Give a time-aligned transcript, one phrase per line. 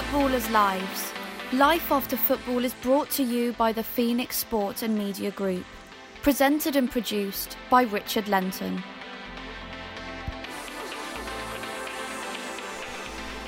[0.00, 1.12] Footballers' Lives.
[1.52, 5.66] Life after football is brought to you by the Phoenix Sport and Media Group.
[6.22, 8.82] Presented and produced by Richard Lenton.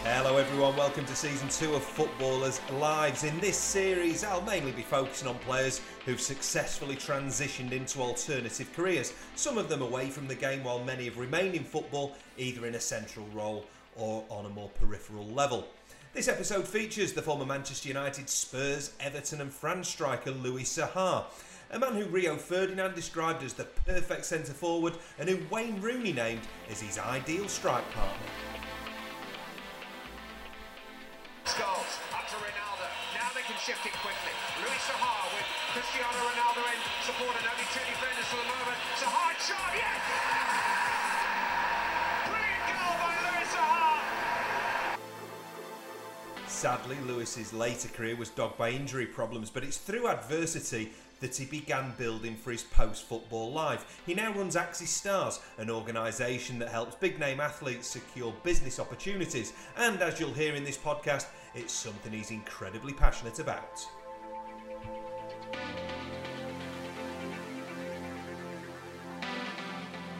[0.04, 0.76] Hello, everyone.
[0.76, 3.24] Welcome to season two of Footballers' Lives.
[3.24, 9.14] In this series, I'll mainly be focusing on players who've successfully transitioned into alternative careers.
[9.36, 12.74] Some of them away from the game, while many have remained in football, either in
[12.74, 13.64] a central role
[13.96, 15.66] or on a more peripheral level.
[16.14, 21.24] This episode features the former Manchester United, Spurs, Everton, and France striker Louis Saha.
[21.70, 26.12] A man who Rio Ferdinand described as the perfect centre forward and who Wayne Rooney
[26.12, 28.28] named as his ideal strike partner.
[31.46, 32.86] Scholes up to Ronaldo.
[33.16, 34.36] Now they can shift it quickly.
[34.60, 38.78] Louis Saha with Cristiano Ronaldo in support and only two defenders for the moment.
[39.00, 40.61] Saha shot, yes!
[46.62, 51.44] Sadly, Louis's later career was dogged by injury problems, but it's through adversity that he
[51.44, 54.00] began building for his post football life.
[54.06, 59.52] He now runs Axis Stars, an organisation that helps big name athletes secure business opportunities,
[59.76, 63.80] and as you'll hear in this podcast, it's something he's incredibly passionate about.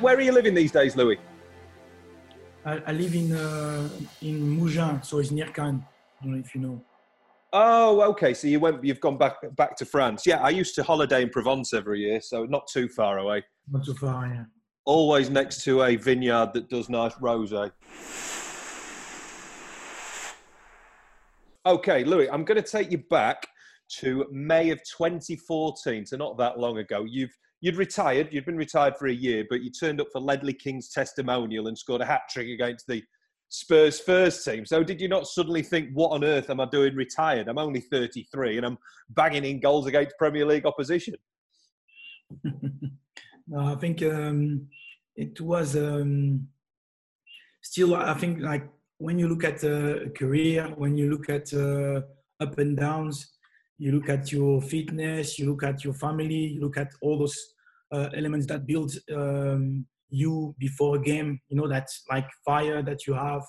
[0.00, 1.20] Where are you living these days, Louis?
[2.64, 3.88] I, I live in uh,
[4.22, 5.84] in Mougins, so it's near Cannes.
[6.22, 6.84] I don't know if you know.
[7.52, 8.32] Oh, okay.
[8.32, 10.24] So you went, you've gone back back to France.
[10.24, 13.42] Yeah, I used to holiday in Provence every year, so not too far away.
[13.70, 14.44] Not too far, yeah.
[14.84, 17.72] Always next to a vineyard that does nice rosé.
[21.66, 23.46] Okay, Louis, I'm going to take you back
[23.98, 27.04] to May of 2014, so not that long ago.
[27.04, 30.54] You've you'd retired, you'd been retired for a year, but you turned up for Ledley
[30.54, 33.02] King's testimonial and scored a hat trick against the
[33.54, 34.64] Spurs first team.
[34.64, 37.48] So did you not suddenly think, what on earth am I doing retired?
[37.48, 38.78] I'm only 33 and I'm
[39.10, 41.14] banging in goals against Premier League opposition.
[43.46, 44.68] no, I think um,
[45.16, 46.48] it was um,
[47.60, 52.00] still, I think, like when you look at a career, when you look at uh,
[52.40, 53.34] up and downs,
[53.76, 57.38] you look at your fitness, you look at your family, you look at all those
[57.92, 63.06] uh, elements that build um, you before a game, you know, that like fire that
[63.06, 63.42] you have,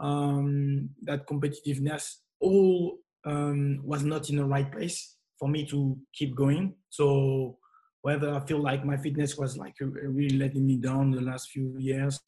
[0.00, 6.34] um, that competitiveness, all um, was not in the right place for me to keep
[6.34, 6.74] going.
[6.90, 7.56] So
[8.02, 11.76] whether I feel like my fitness was like really letting me down the last few
[11.78, 12.18] years,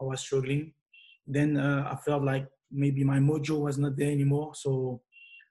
[0.00, 0.72] I was struggling.
[1.26, 4.52] Then uh, I felt like maybe my mojo was not there anymore.
[4.54, 5.02] So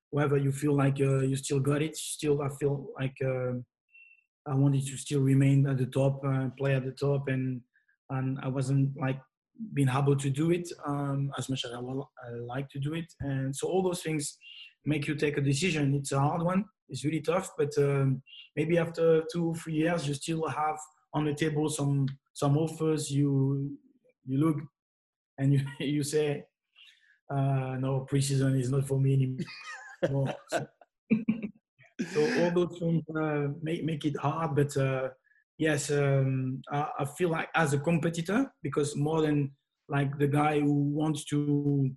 [0.09, 3.59] whether you feel like uh, you still got it, still I feel like uh,
[4.49, 7.61] I wanted to still remain at the top, uh, play at the top, and
[8.09, 9.19] and I wasn't like
[9.73, 12.93] being able to do it um, as much as I, will, I like to do
[12.93, 13.11] it.
[13.19, 14.37] And so all those things
[14.85, 15.95] make you take a decision.
[15.95, 16.65] It's a hard one.
[16.89, 18.21] It's really tough, but um,
[18.55, 20.77] maybe after two, or three years, you still have
[21.13, 23.11] on the table some some offers.
[23.11, 23.77] You
[24.25, 24.57] you look
[25.37, 26.45] and you you say,
[27.29, 29.13] uh, no, preseason is not for me
[30.03, 30.33] anymore.
[30.49, 30.67] so,
[32.13, 35.09] so all those things uh, make make it hard, but uh,
[35.57, 39.51] yes, um, I, I, feel like as a competitor because more than
[39.89, 41.89] like the guy who wants to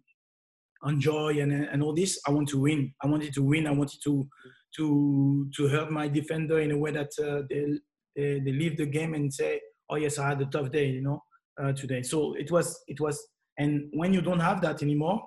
[0.86, 2.92] enjoy and and all this, I want to win.
[3.02, 3.66] I wanted to win.
[3.66, 4.28] I wanted to
[4.76, 7.78] to to hurt my defender in a way that uh, they,
[8.16, 11.02] they, they leave the game and say, oh yes, I had a tough day, you
[11.02, 11.22] know,
[11.62, 12.02] uh, today.
[12.02, 13.20] So it was it was,
[13.58, 15.22] and when you don't have that anymore.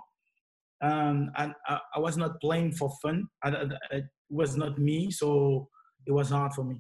[0.82, 3.26] Um, and I, I, was not playing for fun.
[3.42, 4.02] I, I,
[4.34, 5.70] was not me, so
[6.06, 6.78] it was hard for me.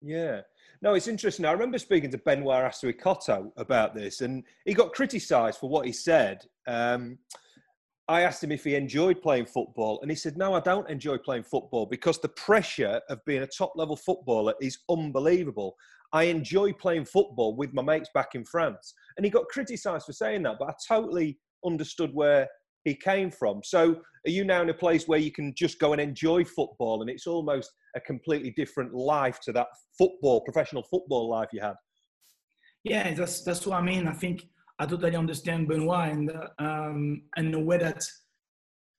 [0.00, 0.40] Yeah.
[0.82, 1.46] No, it's interesting.
[1.46, 5.92] I remember speaking to Benoit Assou-Ekotto about this, and he got criticised for what he
[5.92, 6.42] said.
[6.66, 7.18] Um,
[8.06, 11.16] I asked him if he enjoyed playing football, and he said, No, I don't enjoy
[11.16, 15.74] playing football because the pressure of being a top level footballer is unbelievable.
[16.12, 18.94] I enjoy playing football with my mates back in France.
[19.16, 22.46] And he got criticised for saying that, but I totally understood where
[22.84, 23.62] he came from.
[23.64, 23.96] So
[24.26, 27.10] are you now in a place where you can just go and enjoy football and
[27.10, 29.66] it's almost a completely different life to that
[29.98, 31.74] football, professional football life you had?
[32.84, 34.06] Yeah, that's that's what I mean.
[34.06, 34.46] I think
[34.78, 38.04] I totally understand Benoit and um, and the way that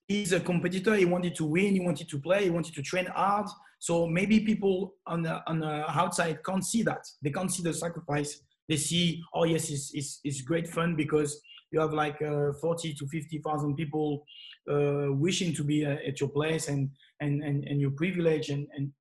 [0.07, 0.95] he's a competitor.
[0.95, 1.73] He wanted to win.
[1.73, 2.45] He wanted to play.
[2.45, 3.47] He wanted to train hard.
[3.79, 7.05] So maybe people on the on the outside can't see that.
[7.21, 8.41] They can't see the sacrifice.
[8.67, 11.39] They see, oh yes, it's it's, it's great fun because
[11.71, 14.23] you have like uh, 40 to 50,000 people
[14.69, 16.89] uh, wishing to be uh, at your place and,
[17.19, 18.49] and, and, and your privilege.
[18.49, 18.91] And, and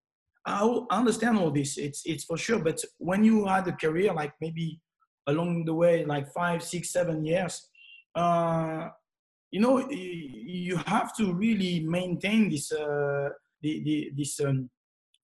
[0.47, 2.59] I understand all this, it's, it's for sure.
[2.59, 4.81] But when you had a career, like maybe
[5.27, 7.69] along the way, like five, six, seven years,
[8.15, 8.89] uh,
[9.51, 13.29] you know, you have to really maintain this uh,
[13.63, 14.69] the, the, this um,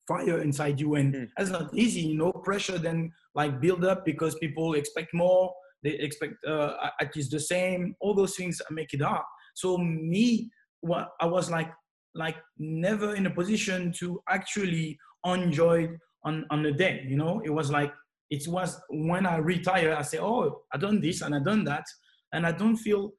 [0.07, 1.29] fire inside you, and mm.
[1.37, 2.03] that's not easy.
[2.03, 5.53] You know, pressure then like build up because people expect more.
[5.82, 7.94] They expect uh, at least the same.
[8.00, 9.25] All those things make it hard.
[9.55, 10.50] So me,
[10.81, 11.73] what I was like
[12.15, 15.88] like never in a position to actually enjoy
[16.25, 17.05] on on the day.
[17.09, 17.93] You know, it was like
[18.31, 21.85] it was when I retire, I say, oh, I done this and I done that,
[22.33, 23.12] and I don't feel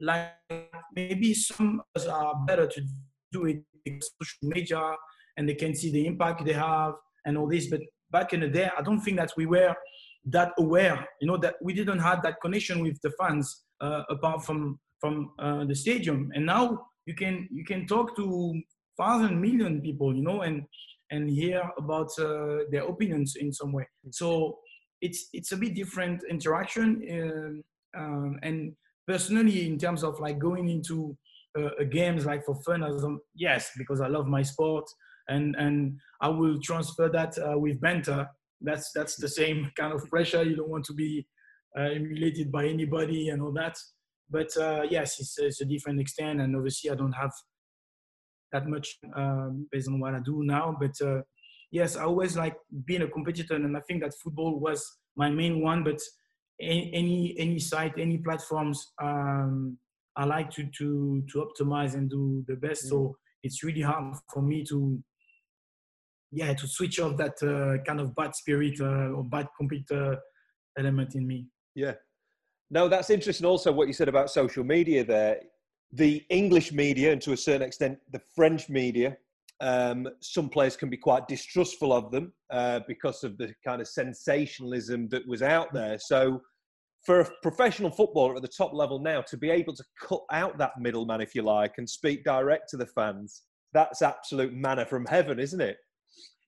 [0.00, 0.32] like
[0.94, 2.82] maybe some of us are better to
[3.32, 4.94] do it because social media
[5.36, 6.94] and they can see the impact they have
[7.26, 7.68] and all this.
[7.68, 9.74] But back in the day, I don't think that we were
[10.26, 11.06] that aware.
[11.20, 15.30] You know that we didn't have that connection with the fans uh, apart from from
[15.38, 16.30] uh, the stadium.
[16.34, 18.60] And now you can you can talk to
[18.98, 20.14] thousand million people.
[20.14, 20.64] You know and
[21.10, 23.86] and hear about uh, their opinions in some way.
[24.10, 24.58] So
[25.00, 27.02] it's it's a bit different interaction.
[27.12, 27.62] Um,
[27.96, 28.72] um, and
[29.06, 31.16] personally, in terms of like going into
[31.58, 34.84] uh, games like for fun, as yes, because I love my sport,
[35.28, 38.28] and and I will transfer that uh, with banter.
[38.60, 40.42] That's that's the same kind of pressure.
[40.42, 41.26] You don't want to be
[41.78, 43.76] uh, emulated by anybody and all that.
[44.30, 47.32] But uh, yes, it's, it's a different extent, and obviously I don't have
[48.52, 50.76] that much um, based on what I do now.
[50.78, 51.22] But uh,
[51.70, 54.84] yes, I always like being a competitor, and I think that football was
[55.16, 55.82] my main one.
[55.82, 55.98] But
[56.60, 59.78] any any site, any platforms, um,
[60.16, 62.88] I like to to to optimize and do the best.
[62.88, 63.14] So mm.
[63.42, 65.02] it's really hard for me to
[66.32, 70.18] yeah to switch off that uh, kind of bad spirit uh, or bad competitor
[70.78, 71.46] element in me.
[71.74, 71.94] Yeah.
[72.70, 73.46] No, that's interesting.
[73.46, 75.40] Also, what you said about social media there
[75.92, 79.16] the English media and to a certain extent the French media,
[79.60, 83.88] um, some players can be quite distrustful of them uh, because of the kind of
[83.88, 85.98] sensationalism that was out there.
[85.98, 86.40] So,
[87.04, 90.58] for a professional footballer at the top level now to be able to cut out
[90.58, 93.42] that middleman, if you like, and speak direct to the fans,
[93.72, 95.78] that's absolute manna from heaven, isn't it?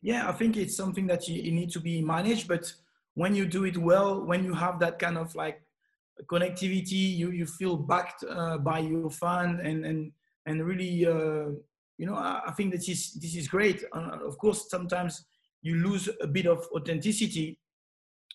[0.03, 2.73] Yeah, I think it's something that you, you need to be managed, but
[3.15, 5.63] when you do it well, when you have that kind of like
[6.27, 10.13] connectivity you you feel backed uh, by your fan and and
[10.47, 11.51] and really uh,
[11.99, 15.25] you know I, I, think that this this is great uh, of course sometimes
[15.63, 17.59] you lose a bit of authenticity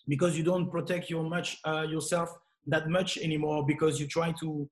[0.06, 2.30] because you don't protect your much uh, yourself
[2.66, 4.68] that much anymore because you try to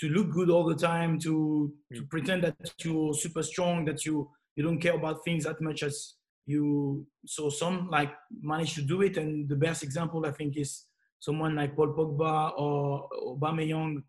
[0.00, 2.10] to look good all the time to to mm.
[2.10, 6.14] pretend that you're super strong that you you don't care about things that much as
[6.46, 10.86] you so some like manage to do it and the best example i think is
[11.20, 14.02] someone like Paul Pogba or Aubameyang,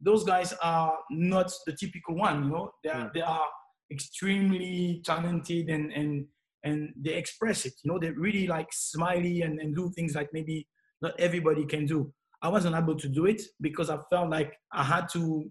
[0.00, 2.44] those guys are not the typical one.
[2.44, 3.12] You know, they are, mm.
[3.12, 3.46] they are
[3.90, 6.26] extremely talented and and
[6.64, 7.74] and they express it.
[7.82, 10.68] You know, they really like smiley and, and do things like maybe
[11.00, 12.12] not everybody can do.
[12.40, 15.50] I wasn't able to do it because I felt like I had to,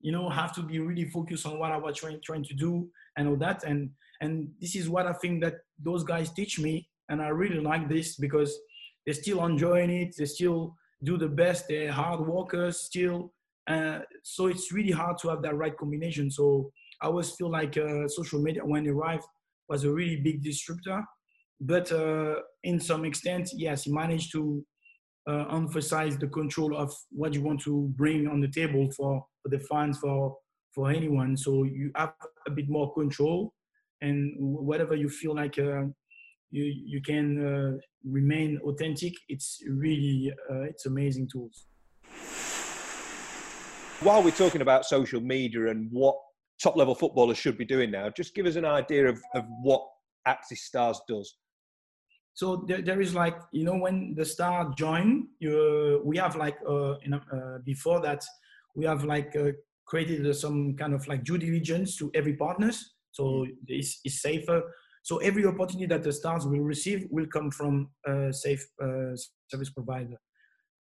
[0.00, 2.88] you know, have to be really focused on what I was trying trying to do
[3.16, 3.62] and all that.
[3.64, 3.90] And
[4.20, 7.88] and this is what I think that those guys teach me, and I really like
[7.88, 8.56] this because
[9.04, 10.14] they're still enjoying it.
[10.16, 11.66] They still do the best.
[11.68, 13.32] They're hard workers still.
[13.66, 16.30] Uh, so it's really hard to have that right combination.
[16.30, 16.70] So
[17.00, 19.24] I always feel like uh, social media, when it arrived,
[19.68, 21.02] was a really big disruptor.
[21.60, 24.64] But uh, in some extent, yes, he managed to
[25.28, 29.48] uh, emphasize the control of what you want to bring on the table for, for
[29.48, 30.36] the fans, for
[30.74, 31.36] for anyone.
[31.36, 32.12] So you have
[32.46, 33.52] a bit more control,
[34.00, 35.82] and whatever you feel like uh,
[36.50, 41.66] you you can uh, remain authentic it's really uh, it's amazing tools.
[44.00, 46.16] While we're talking about social media and what
[46.62, 49.82] top level footballers should be doing now just give us an idea of, of what
[50.26, 51.36] axis stars does.
[52.34, 56.56] So there, there is like you know when the star join you we have like
[56.68, 58.24] uh, in, uh, before that
[58.74, 59.52] we have like uh,
[59.84, 64.62] created some kind of like due diligence to every partners so it's, it's safer
[65.02, 69.16] so every opportunity that the stars will receive will come from a safe uh,
[69.50, 70.16] service provider.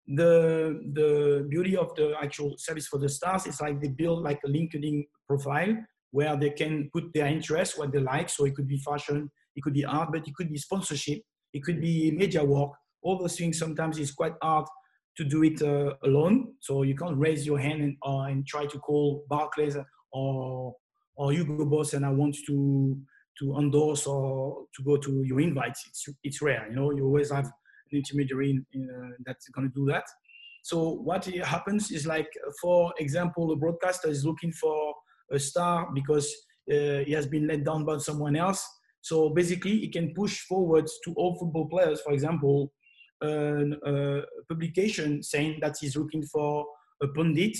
[0.07, 4.39] The, the beauty of the actual service for the stars is like they build like
[4.43, 5.75] a LinkedIn profile
[6.11, 8.29] where they can put their interests, what they like.
[8.29, 11.19] So it could be fashion, it could be art, but it could be sponsorship,
[11.53, 12.71] it could be media work.
[13.03, 14.65] All those things sometimes is quite hard
[15.17, 16.55] to do it uh, alone.
[16.59, 19.77] So you can't raise your hand and, uh, and try to call Barclays
[20.11, 20.75] or
[21.19, 22.97] or Hugo Boss and I want to
[23.39, 25.85] to endorse or to go to your invites.
[25.87, 29.69] It's, it's rare, you know, you always have an intermediary in, in, uh, that's going
[29.69, 30.03] to do that.
[30.61, 32.29] So what happens is like,
[32.61, 34.93] for example, a broadcaster is looking for
[35.31, 36.27] a star because
[36.69, 38.67] uh, he has been let down by someone else.
[39.01, 42.73] So basically, he can push forward to all football players, for example,
[43.21, 46.65] a publication saying that he's looking for
[47.01, 47.57] a pundit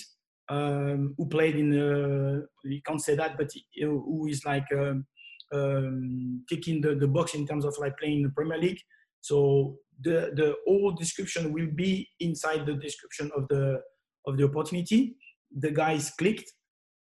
[0.50, 5.06] um, who played in uh, you can't say that, but who is like um,
[5.54, 8.80] um, ticking the, the box in terms of like playing in the Premier League.
[9.22, 13.82] So the the whole description will be inside the description of the
[14.26, 15.16] of the opportunity.
[15.56, 16.52] The guys clicked,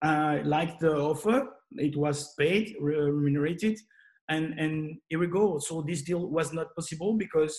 [0.02, 1.48] uh, liked the offer.
[1.72, 3.78] It was paid, remunerated,
[4.28, 5.58] and and here we go.
[5.58, 7.54] So this deal was not possible because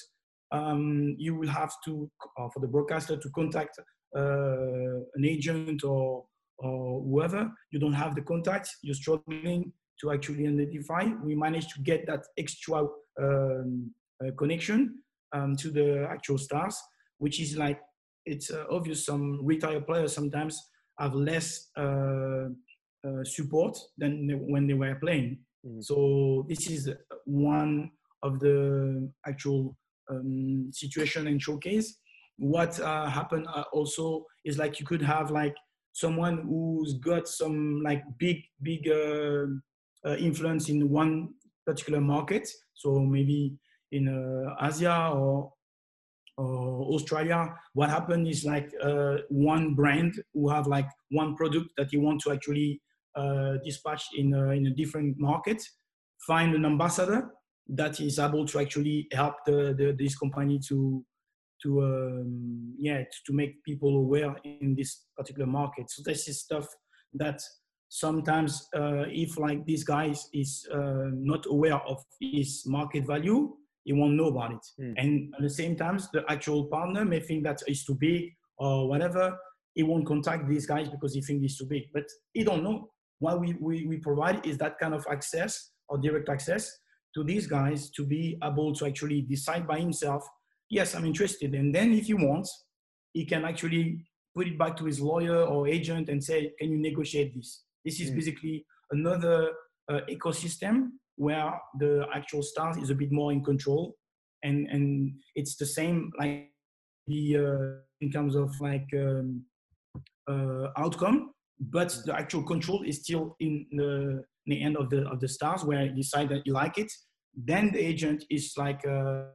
[0.52, 3.80] um, you will have to uh, for the broadcaster to contact
[4.14, 6.26] an agent or
[6.60, 7.52] or whoever.
[7.72, 8.78] You don't have the contacts.
[8.82, 9.72] You're struggling
[10.02, 11.06] to actually identify.
[11.24, 12.86] We managed to get that extra
[13.22, 13.92] um,
[14.24, 16.78] uh, connection um, to the actual stars,
[17.18, 17.80] which is like
[18.26, 19.06] it's uh, obvious.
[19.06, 20.60] Some retired players sometimes
[21.00, 22.48] have less uh,
[23.08, 25.40] uh, support than when they were playing.
[25.66, 25.82] Mm-hmm.
[25.82, 26.90] So this is
[27.26, 27.92] one
[28.24, 29.78] of the actual
[30.10, 32.00] um, situation and showcase.
[32.38, 35.56] What uh, happened uh, also is like you could have like
[35.94, 39.46] someone who's got some like big big uh,
[40.06, 41.30] uh influence in one
[41.66, 42.48] particular market.
[42.76, 43.58] So maybe
[43.92, 45.52] in uh, Asia or
[46.38, 51.92] or Australia, what happened is like uh, one brand who have like one product that
[51.92, 52.80] you want to actually
[53.66, 55.64] dispatch in in a different market,
[56.28, 57.32] find an ambassador
[57.70, 61.04] that is able to actually help the, the this company to
[61.64, 65.90] to um, yeah to make people aware in this particular market.
[65.90, 66.68] So this is stuff
[67.14, 67.42] that
[67.90, 73.54] sometimes uh, if like this guy is uh, not aware of his market value
[73.86, 74.66] he won't know about it.
[74.82, 74.94] Mm.
[74.98, 78.88] and at the same time the actual partner may think that it's too big or
[78.88, 79.38] whatever.
[79.74, 81.84] He won't contact these guys because he thinks it's too big.
[81.94, 82.90] But he don't know.
[83.20, 86.72] What we, we, we provide is that kind of access or direct access
[87.16, 90.28] to these guys to be able to actually decide by himself,
[90.70, 91.54] yes, I'm interested.
[91.54, 92.66] And then if he wants,
[93.14, 94.06] he can actually
[94.36, 97.64] put it back to his lawyer or agent and say, can you negotiate this?
[97.84, 98.16] This is mm.
[98.16, 99.52] basically another
[99.90, 103.96] uh, ecosystem where the actual star is a bit more in control.
[104.44, 106.52] And, and it's the same like
[107.08, 109.44] the, uh, in terms of like um,
[110.30, 115.08] uh, outcome, but the actual control is still in the, in the end of the,
[115.08, 116.92] of the stars where you decide that you like it
[117.38, 119.26] then the agent is like uh,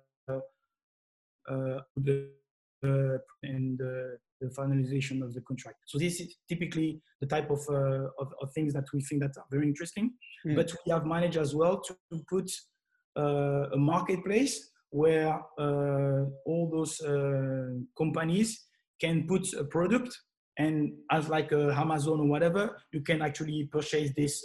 [1.47, 2.29] the
[2.85, 5.77] uh, and the, the, finalization of the contract.
[5.87, 9.37] So this is typically the type of, uh, of, of, things that we think that
[9.37, 10.15] are very interesting.
[10.45, 10.57] Mm.
[10.57, 11.97] But we have managed as well to
[12.29, 12.51] put
[13.17, 17.01] uh, a marketplace where uh, all those
[17.97, 18.65] companies
[19.01, 20.19] can put a product
[20.59, 24.45] and as like Amazon or whatever, you can actually purchase this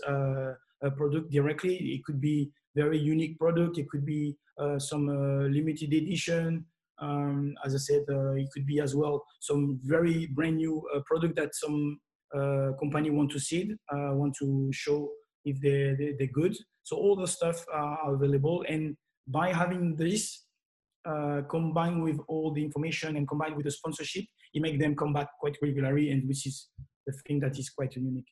[0.95, 1.75] product directly.
[1.75, 3.79] It could be very unique product.
[3.79, 6.65] It could be uh, some uh, limited edition.
[6.99, 11.35] Um, as I said, uh, it could be as well some very brand new product
[11.35, 11.99] that some
[12.79, 15.09] company want to see, want to show
[15.45, 16.55] if they, they, they're good.
[16.83, 18.65] So all the stuff are available.
[18.67, 20.43] And by having this
[21.07, 25.13] uh, combined with all the information and combined with the sponsorship, it make them come
[25.13, 26.69] back quite regularly, and which is
[27.05, 28.25] the thing that is quite unique.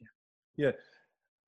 [0.57, 0.71] Yeah.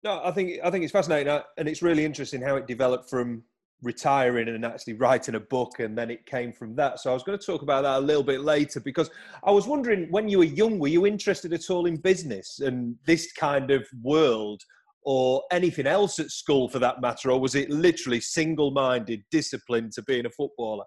[0.04, 3.10] No, I think I think it's fascinating, uh, and it's really interesting how it developed
[3.10, 3.42] from
[3.82, 7.00] retiring and actually writing a book, and then it came from that.
[7.00, 9.10] So I was going to talk about that a little bit later because
[9.44, 12.96] I was wondering when you were young, were you interested at all in business and
[13.06, 14.62] this kind of world,
[15.02, 20.02] or anything else at school for that matter, or was it literally single-minded discipline to
[20.02, 20.84] being a footballer?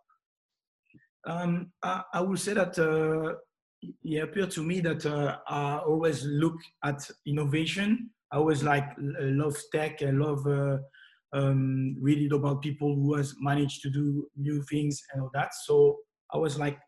[1.25, 2.77] Um, I, I would say that.
[2.77, 3.35] Uh,
[4.03, 9.57] it appeared to me that uh, I always look at innovation I always like love
[9.73, 10.01] tech.
[10.03, 10.77] I love uh,
[11.33, 15.53] um, reading about people who has managed to do new things and all that.
[15.65, 15.97] So
[16.33, 16.79] I was like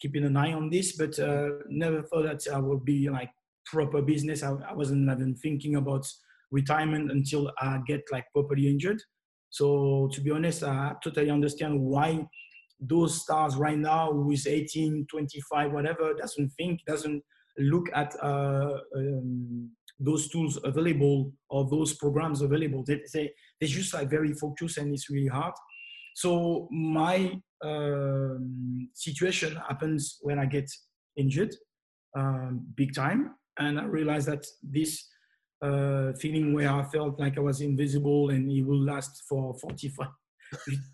[0.00, 3.30] keeping an eye on this, but uh, never thought that I would be like
[3.66, 4.42] proper business.
[4.42, 6.06] I, I, wasn't even thinking about
[6.50, 9.00] retirement until I get like properly injured.
[9.50, 12.26] So to be honest, I totally understand why
[12.80, 17.22] those stars right now who is 18, 25, whatever, doesn't think, doesn't
[17.58, 22.82] look at uh, um, those tools available or those programs available.
[22.84, 23.30] They, they,
[23.62, 25.54] they're just like very focused and it's really hard.
[26.16, 30.68] So my um, situation happens when I get
[31.16, 31.54] injured
[32.16, 33.36] um, big time.
[33.60, 35.08] And I realized that this
[35.62, 40.08] uh, feeling where I felt like I was invisible and it will last for 45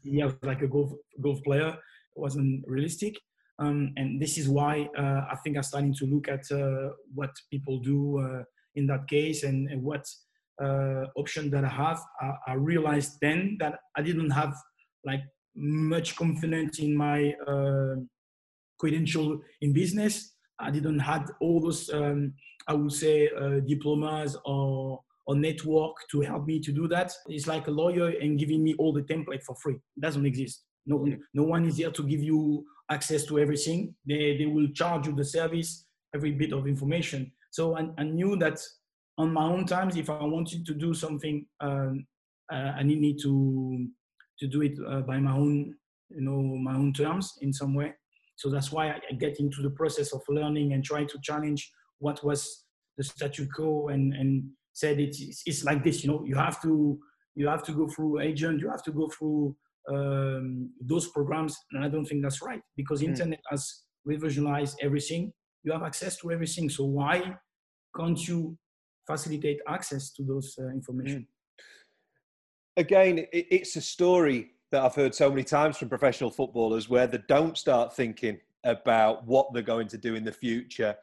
[0.03, 1.75] years like a golf, golf player
[2.17, 3.15] wasn't realistic.
[3.59, 7.31] Um, and this is why uh, I think I'm starting to look at uh, what
[7.51, 8.43] people do uh,
[8.77, 10.05] in that case and, and what
[10.63, 12.01] uh, option that I have.
[12.21, 14.55] I, I, realized then that I didn't have
[15.05, 15.21] like
[15.57, 17.97] much confidence in my uh,
[18.79, 20.35] credential in business.
[20.59, 22.35] I didn't had all those um,
[22.69, 27.13] I would say, uh, diplomas or or network to help me to do that.
[27.27, 29.75] It's like a lawyer and giving me all the template for free.
[29.75, 30.65] It doesn't exist.
[30.87, 33.95] No, no one is here to give you access to everything.
[34.07, 35.85] They, they will charge you the service,
[36.15, 37.31] every bit of information.
[37.51, 38.59] So I, I knew that
[39.19, 42.07] on my own times, if I wanted to do something, um,
[42.53, 43.87] uh, I need to
[44.39, 45.75] to do it uh, by my own,
[46.11, 47.93] you know, my own terms in some way.
[48.37, 52.25] So that's why I get into the process of learning and try to challenge what
[52.25, 52.65] was
[52.97, 56.05] the statu quo and and said it's it's like this.
[56.05, 56.99] You know, you have to
[57.35, 59.57] you have to go through agent, you have to go through
[59.93, 63.09] um, those programs, and I don't think that's right because mm.
[63.09, 65.33] internet has revisionized everything.
[65.65, 67.37] You have access to everything, so why
[67.97, 68.57] can't you
[69.09, 71.21] facilitate access to those uh, information?
[71.21, 71.27] Mm.
[72.77, 77.19] Again, it's a story that I've heard so many times from professional footballers where they
[77.29, 80.95] don't start thinking about what they're going to do in the future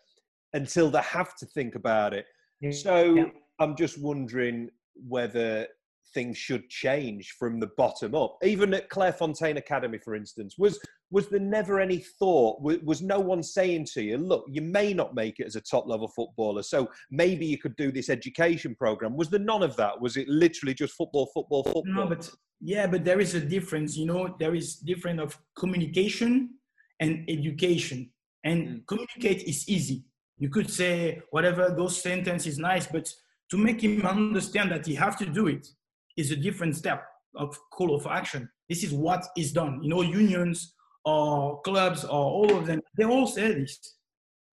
[0.54, 2.28] until they have to think about it.
[2.72, 3.26] So yeah.
[3.60, 5.68] I'm just wondering whether
[6.14, 8.38] things should change from the bottom up.
[8.42, 10.80] Even at Clairefontaine Academy, for instance, was
[11.12, 12.62] was there never any thought?
[12.62, 15.88] Was, no one saying to you, "Look, you may not make it as a top
[15.88, 19.16] level footballer, so maybe you could do this education program"?
[19.16, 20.00] Was there none of that?
[20.00, 21.84] Was it literally just football, football, football?
[21.86, 23.96] No, but yeah, but there is a difference.
[23.96, 26.56] You know, there is different of communication
[27.00, 28.12] and education.
[28.44, 28.88] And mm.
[28.88, 30.06] communicate is easy.
[30.38, 33.10] You could say whatever those sentences is nice, but
[33.52, 35.68] to make him understand that he have to do it
[36.18, 38.50] is a different step of call of action.
[38.70, 39.80] This is what is done.
[39.84, 40.75] You know, unions
[41.06, 43.96] or clubs or all of them, they all say this.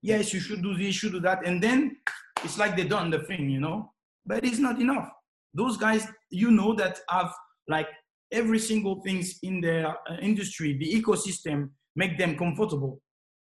[0.02, 1.46] Yes, you should do this, you should do that.
[1.46, 1.96] And then
[2.44, 3.92] it's like they done the thing, you know?
[4.26, 5.08] But it's not enough.
[5.54, 7.32] Those guys, you know, that have
[7.68, 7.88] like
[8.32, 13.00] every single things in their uh, industry, the ecosystem, make them comfortable.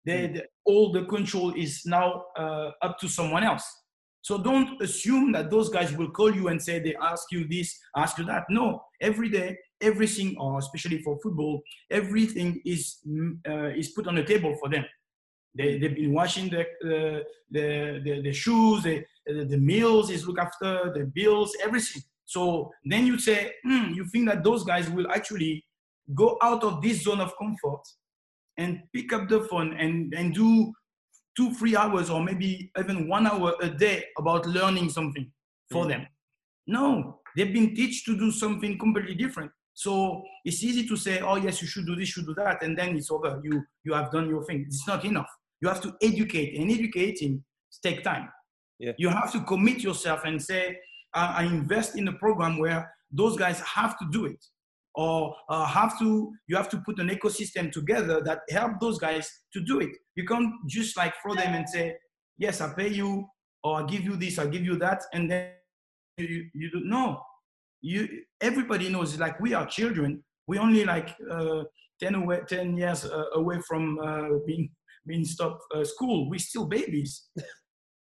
[0.04, 3.64] They, the, all the control is now uh, up to someone else.
[4.26, 7.78] So don't assume that those guys will call you and say they ask you this,
[7.94, 8.42] ask you that.
[8.50, 11.62] No, every day, everything, or especially for football,
[11.92, 14.84] everything is mm, uh, is put on the table for them.
[15.56, 17.20] They they've been washing the uh,
[17.52, 17.66] the,
[18.04, 19.04] the, the shoes, the
[19.52, 22.02] the meals is look after the bills, everything.
[22.24, 25.64] So then you say, hmm, you think that those guys will actually
[26.16, 27.84] go out of this zone of comfort
[28.58, 30.72] and pick up the phone and, and do
[31.36, 35.30] two, three hours or maybe even one hour a day about learning something
[35.70, 35.88] for mm.
[35.88, 36.06] them.
[36.66, 39.50] No, they've been taught to do something completely different.
[39.74, 42.62] So it's easy to say, oh yes, you should do this, you should do that,
[42.62, 43.40] and then it's over.
[43.44, 44.64] You you have done your thing.
[44.66, 45.30] It's not enough.
[45.60, 47.44] You have to educate, and educating
[47.82, 48.30] take time.
[48.78, 48.92] Yeah.
[48.98, 50.78] You have to commit yourself and say,
[51.14, 54.42] I, I invest in a program where those guys have to do it
[54.96, 59.30] or uh, have to you have to put an ecosystem together that help those guys
[59.52, 59.90] to do it.
[60.14, 61.94] You can't just like throw them and say
[62.38, 63.26] yes i pay you
[63.64, 65.52] or i give you this i give you that and then
[66.18, 67.20] you, you do no.
[67.82, 68.08] You
[68.40, 70.22] everybody knows like we are children.
[70.46, 71.64] We only like uh,
[72.00, 74.70] 10 away 10 years uh, away from uh, being
[75.06, 76.30] being stopped uh, school.
[76.30, 77.28] We still babies.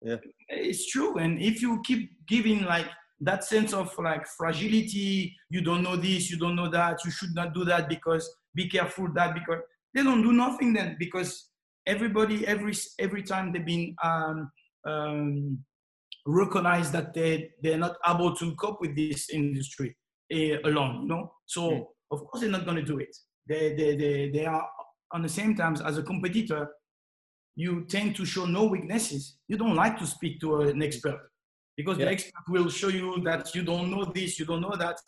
[0.07, 0.17] Yeah.
[0.51, 1.17] It's true.
[1.17, 2.85] And if you keep giving like
[3.21, 7.35] that sense of like fragility you don't know this you don't know that you should
[7.35, 9.61] not do that because be careful that because
[9.95, 11.51] they don't do nothing then because
[11.87, 14.51] everybody every every time they've been um,
[14.87, 15.59] um,
[16.27, 19.97] recognized that they they're not able to cope with this industry
[20.33, 21.33] uh, alone you know?
[21.47, 21.87] So mm.
[22.11, 23.15] of course they're not going to do it.
[23.47, 24.67] They, they they they are
[25.13, 26.69] on the same times as a competitor
[27.57, 29.37] you tend to show no weaknesses.
[29.47, 31.21] You don't like to speak to an expert
[31.77, 32.07] because yeah.
[32.07, 34.99] the expert will show you that you don't know this, you don't know that.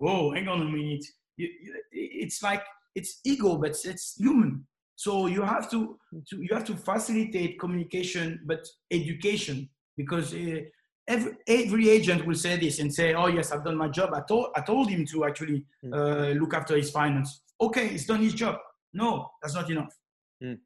[0.00, 1.04] Oh, hang on a minute.
[1.36, 1.48] You,
[1.92, 2.62] it's like
[2.94, 4.66] it's ego, but it's human.
[4.96, 5.98] So you have to,
[6.30, 10.60] to you have to facilitate communication, but education because uh,
[11.06, 14.14] every every agent will say this and say, "Oh yes, I've done my job.
[14.14, 15.92] I told I told him to actually mm.
[15.94, 17.42] uh, look after his finance.
[17.60, 18.56] Okay, he's done his job.
[18.92, 19.94] No, that's not enough."
[20.42, 20.58] Mm.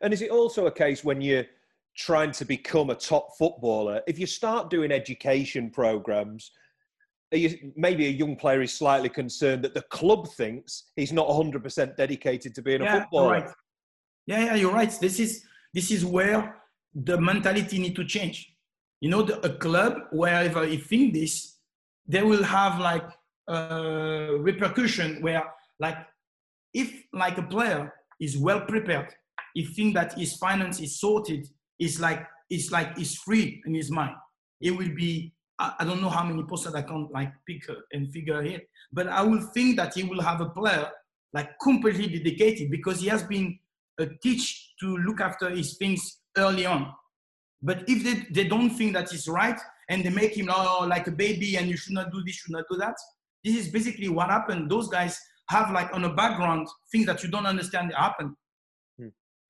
[0.00, 1.44] And is it also a case when you
[1.98, 6.52] trying to become a top footballer, if you start doing education programs,
[7.32, 11.96] you, maybe a young player is slightly concerned that the club thinks he's not 100%
[11.96, 13.30] dedicated to being yeah, a footballer.
[13.30, 13.50] Right.
[14.26, 14.90] Yeah, yeah, you're right.
[15.00, 16.62] This is this is where
[16.94, 18.54] the mentality need to change.
[19.00, 21.56] You know, the, a club wherever you think this,
[22.06, 23.08] they will have like
[23.48, 25.44] a repercussion where
[25.80, 25.98] like
[26.72, 29.14] if like a player is well prepared,
[29.54, 33.90] he think that his finance is sorted, it's like it's like it's free in his
[33.90, 34.16] mind.
[34.60, 37.62] It will be I, don't know how many posters I can like pick
[37.92, 40.88] and figure it, but I will think that he will have a player
[41.32, 43.58] like completely dedicated because he has been
[44.00, 46.92] uh, teach to look after his things early on.
[47.60, 51.08] But if they, they don't think that is right and they make him oh, like
[51.08, 52.94] a baby and you should not do this, should not do that,
[53.44, 54.70] this is basically what happened.
[54.70, 55.18] Those guys
[55.50, 58.36] have like on the background things that you don't understand happen.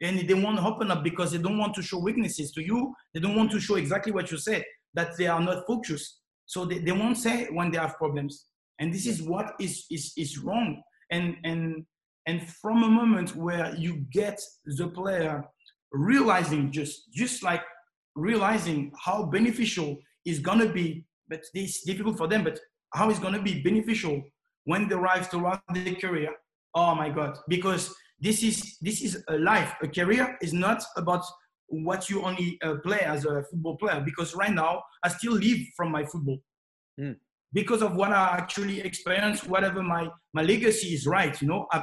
[0.00, 2.94] And they won't open up because they don't want to show weaknesses to you.
[3.12, 6.20] They don't want to show exactly what you said, that they are not focused.
[6.46, 8.46] So they, they won't say when they have problems.
[8.78, 10.82] And this is what is, is, is wrong.
[11.10, 11.84] And, and,
[12.26, 15.44] and from a moment where you get the player
[15.92, 17.62] realizing just, just like
[18.14, 22.58] realizing how beneficial is going to be, but it's difficult for them, but
[22.94, 24.22] how it's going to be beneficial
[24.64, 26.30] when they arrive throughout their career.
[26.74, 29.74] Oh my God, because this is, this is a life.
[29.82, 31.24] A career is not about
[31.68, 35.58] what you only uh, play as a football player, because right now I still live
[35.76, 36.38] from my football.
[37.00, 37.16] Mm.
[37.52, 41.82] Because of what I actually experienced, whatever my, my legacy is right, you know, I,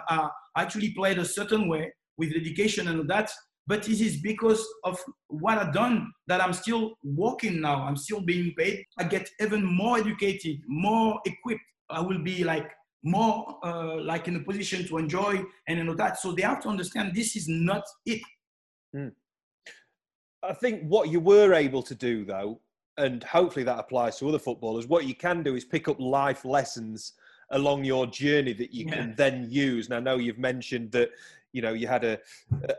[0.56, 3.32] I actually played a certain way with dedication and that
[3.68, 7.84] but this is because of what I've done that I'm still working now.
[7.84, 8.84] I'm still being paid.
[9.00, 11.62] I get even more educated, more equipped.
[11.90, 12.70] I will be like
[13.06, 16.20] more uh, like in a position to enjoy and you know that.
[16.20, 18.22] So they have to understand this is not it.
[18.94, 19.12] Mm.
[20.44, 22.60] I think what you were able to do though,
[22.98, 26.46] and hopefully that applies to other footballers, what you can do is pick up life
[26.46, 27.14] lessons
[27.52, 28.96] along your journey that you yeah.
[28.96, 29.86] can then use.
[29.86, 31.12] And I know you've mentioned that
[31.56, 32.20] you know you had a,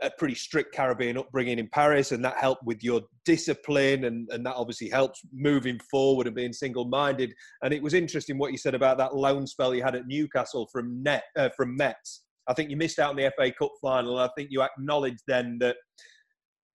[0.03, 4.45] a pretty strict Caribbean upbringing in Paris, and that helped with your discipline, and, and
[4.45, 7.33] that obviously helps moving forward and being single-minded.
[7.62, 10.69] And it was interesting what you said about that loan spell you had at Newcastle
[10.71, 12.25] from net uh, from Metz.
[12.49, 14.19] I think you missed out on the FA Cup final.
[14.19, 15.77] I think you acknowledged then that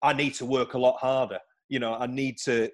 [0.02, 1.40] I need to work a lot harder.
[1.70, 2.70] You know, I need to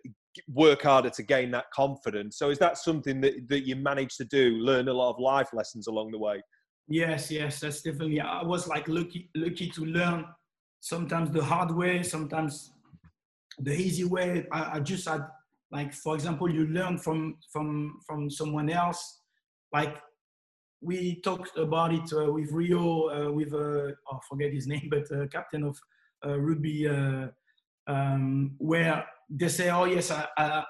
[0.47, 2.37] work harder to gain that confidence.
[2.37, 5.49] So is that something that, that you managed to do, learn a lot of life
[5.53, 6.41] lessons along the way?
[6.87, 8.21] Yes, yes, that's definitely.
[8.21, 10.25] I was like lucky, lucky to learn
[10.79, 12.71] sometimes the hard way, sometimes
[13.59, 14.45] the easy way.
[14.51, 15.27] I, I just had
[15.71, 19.21] like, for example, you learn from from from someone else.
[19.73, 19.97] Like
[20.81, 24.87] we talked about it uh, with Rio, uh, with uh, oh, I forget his name,
[24.89, 25.77] but uh, captain of
[26.25, 27.27] uh, rugby, uh,
[27.87, 30.63] um, where they say, "Oh yes, I, I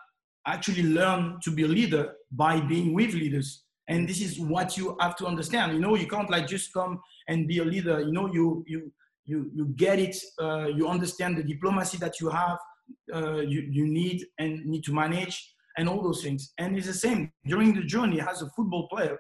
[0.47, 4.95] actually learned to be a leader by being with leaders." And this is what you
[5.00, 5.73] have to understand.
[5.73, 8.00] You know you can't like just come and be a leader.
[8.02, 8.91] You know you you
[9.26, 12.58] you you get it uh, you understand the diplomacy that you have
[13.13, 16.54] uh, you, you need and need to manage and all those things.
[16.58, 17.32] And it's the same.
[17.45, 19.17] During the journey as a football player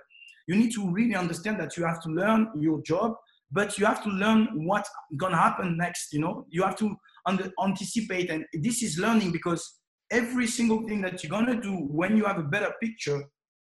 [0.47, 3.13] you need to really understand that you have to learn your job
[3.51, 6.45] but you have to learn what's gonna happen next you know?
[6.49, 11.29] You have to under, anticipate and this is learning because every single thing that you're
[11.29, 13.23] gonna do when you have a better picture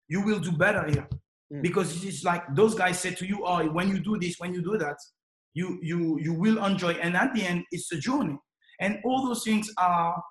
[0.08, 1.08] you will do better here.
[1.52, 1.62] Mm.
[1.62, 4.62] Because it's like those guys said to you, oh, when you do this, when you
[4.62, 4.96] do that,
[5.54, 6.92] you you you will enjoy.
[6.92, 8.36] And at the end, it's a journey.
[8.80, 10.22] And all those things are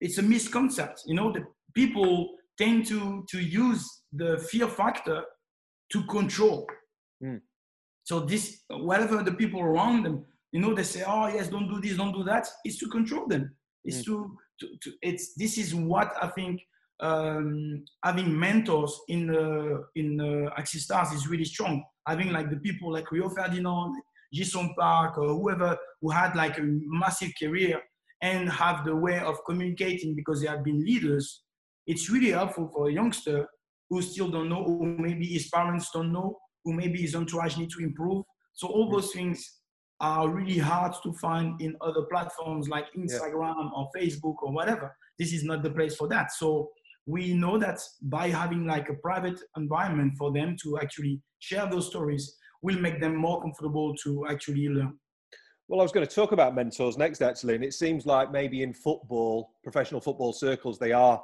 [0.00, 1.08] it's a misconception.
[1.08, 5.22] You know, the people tend to to use the fear factor
[5.92, 6.66] to control.
[7.22, 7.40] Mm.
[8.04, 11.80] So this whatever the people around them, you know, they say, oh yes, don't do
[11.80, 12.48] this, don't do that.
[12.64, 13.54] It's to control them.
[13.84, 14.04] It's mm.
[14.06, 16.60] to, to, to it's this is what I think
[17.00, 21.84] um, having mentors in uh, in uh, Axis Stars is really strong.
[22.06, 23.94] Having like the people like Rio Ferdinand,
[24.32, 27.80] Ji-sung Park, or whoever who had like a massive career
[28.22, 31.42] and have the way of communicating because they have been leaders.
[31.86, 33.46] It's really helpful for a youngster
[33.88, 37.70] who still don't know, who maybe his parents don't know, who maybe his entourage need
[37.70, 38.24] to improve.
[38.52, 39.60] So all those things
[40.00, 43.70] are really hard to find in other platforms like Instagram yeah.
[43.74, 44.94] or Facebook or whatever.
[45.18, 46.32] This is not the place for that.
[46.32, 46.70] So
[47.08, 51.86] we know that by having like a private environment for them to actually share those
[51.86, 54.92] stories will make them more comfortable to actually learn.
[55.68, 58.62] Well, I was going to talk about mentors next, actually, and it seems like maybe
[58.62, 61.22] in football, professional football circles, they are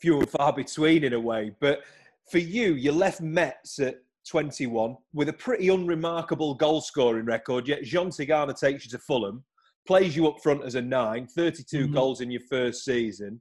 [0.00, 1.52] few and far between in a way.
[1.60, 1.82] But
[2.28, 7.84] for you, you left Metz at 21 with a pretty unremarkable goal scoring record, yet
[7.84, 9.44] Jean Tigana takes you to Fulham,
[9.86, 11.94] plays you up front as a nine, 32 mm-hmm.
[11.94, 13.40] goals in your first season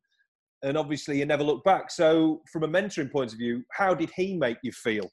[0.64, 1.92] and obviously you never look back.
[1.92, 5.10] So, from a mentoring point of view, how did he make you feel?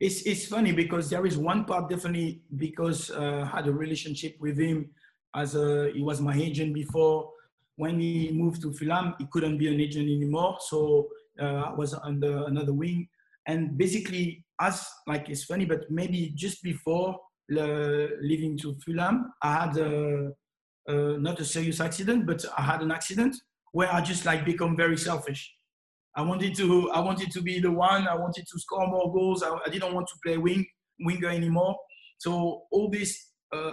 [0.00, 4.36] It's it's funny because there is one part definitely because uh, I had a relationship
[4.40, 4.90] with him
[5.34, 7.30] as a he was my agent before.
[7.76, 11.08] When he moved to Fulham, he couldn't be an agent anymore, so
[11.40, 13.08] uh, I was under another wing.
[13.46, 17.20] And basically, as like it's funny, but maybe just before
[17.56, 20.32] uh, leaving to Fulham, I had a,
[20.88, 23.36] not a serious accident, but I had an accident
[23.72, 25.54] where I just like become very selfish.
[26.16, 28.08] I wanted to I wanted to be the one.
[28.08, 29.42] I wanted to score more goals.
[29.42, 30.66] I, I didn't want to play wing
[31.00, 31.76] winger anymore.
[32.18, 33.70] So all this uh,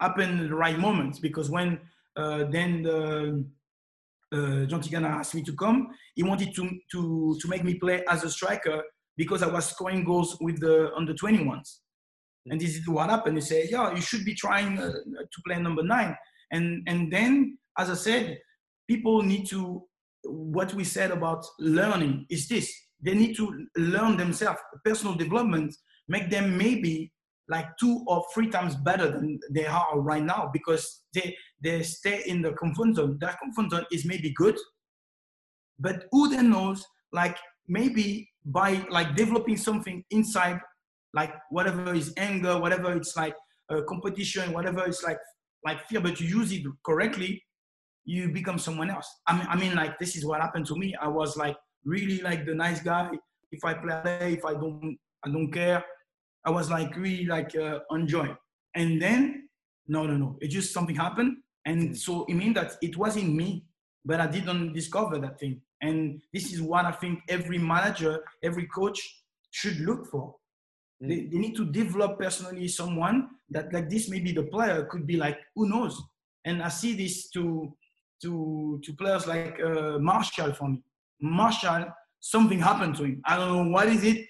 [0.00, 1.80] happened in the right moments because when
[2.16, 3.44] uh, then the,
[4.32, 5.88] uh, Jean Tigana asked me to come.
[6.14, 8.82] He wanted to, to, to make me play as a striker
[9.16, 11.78] because I was scoring goals with the under 21s.
[12.46, 13.36] And this is what happened.
[13.36, 16.16] He said, yeah, you should be trying uh, to play number nine.
[16.50, 18.38] And, and then, as I said,
[18.90, 19.60] people need to,
[20.24, 22.66] what we said about learning is this.
[23.00, 25.74] They need to learn themselves, personal development,
[26.08, 27.12] make them maybe
[27.48, 32.22] like two or three times better than they are right now because they, they stay
[32.26, 33.16] in the comfort zone.
[33.20, 34.58] That comfort zone is maybe good,
[35.78, 37.36] but who then knows, like
[37.68, 40.60] maybe by like developing something inside
[41.12, 43.34] like whatever is anger, whatever it's like
[43.68, 45.18] a competition, whatever it's like
[45.64, 47.42] like fear, but you use it correctly,
[48.04, 49.08] you become someone else.
[49.26, 50.94] I mean, I mean, like this is what happened to me.
[51.00, 53.10] I was like really like the nice guy.
[53.52, 55.84] If I play, if I don't, I don't care.
[56.44, 58.28] I was like really like uh, enjoy.
[58.74, 59.48] And then
[59.88, 60.38] no, no, no.
[60.40, 63.64] It just something happened, and so it means that it was in me,
[64.04, 65.60] but I didn't discover that thing.
[65.82, 69.00] And this is what I think every manager, every coach
[69.50, 70.34] should look for.
[71.02, 71.08] Mm.
[71.08, 75.16] They, they need to develop personally someone that like this maybe the player could be
[75.16, 76.00] like who knows
[76.44, 77.74] and i see this to
[78.22, 80.82] to to players like uh, Martial for me.
[81.20, 81.86] Martial,
[82.20, 83.22] something happened to him.
[83.24, 84.26] I don't know what is it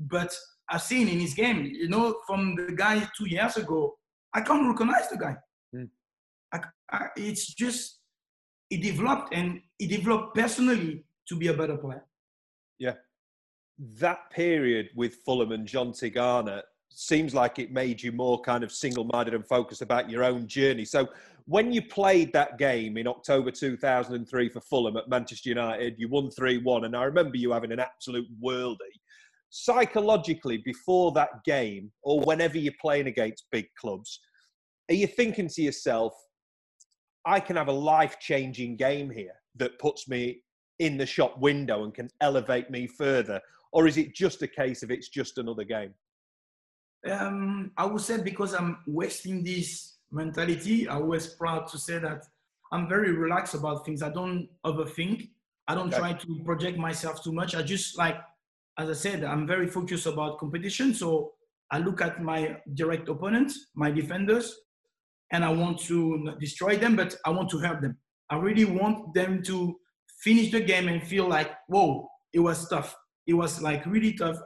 [0.00, 0.32] but
[0.70, 3.98] i've seen in his game you know from the guy two years ago
[4.34, 5.36] i can't recognize the guy.
[5.74, 5.88] Mm.
[6.52, 6.60] I,
[6.92, 8.00] I, it's just
[8.70, 12.04] he developed and he developed personally to be a better player.
[12.78, 12.94] Yeah.
[13.78, 18.72] That period with Fulham and Jean Tigana seems like it made you more kind of
[18.72, 20.84] single-minded and focused about your own journey.
[20.84, 21.08] So
[21.46, 26.28] when you played that game in October 2003 for Fulham at Manchester United, you won
[26.28, 28.76] 3-1 and I remember you having an absolute worldie.
[29.50, 34.20] Psychologically before that game or whenever you're playing against big clubs,
[34.90, 36.14] are you thinking to yourself,
[37.24, 40.42] I can have a life-changing game here that puts me
[40.78, 43.40] in the shop window and can elevate me further?
[43.72, 45.94] or is it just a case of it's just another game?
[47.06, 52.24] Um, I would say because I'm wasting this mentality, I was proud to say that
[52.72, 54.02] I'm very relaxed about things.
[54.02, 55.30] I don't overthink.
[55.68, 55.98] I don't okay.
[55.98, 57.54] try to project myself too much.
[57.54, 58.16] I just like,
[58.78, 60.94] as I said, I'm very focused about competition.
[60.94, 61.32] So
[61.70, 64.58] I look at my direct opponents, my defenders,
[65.30, 67.96] and I want to destroy them, but I want to help them.
[68.30, 69.78] I really want them to
[70.20, 72.94] finish the game and feel like, whoa, it was tough
[73.28, 74.38] it was like really tough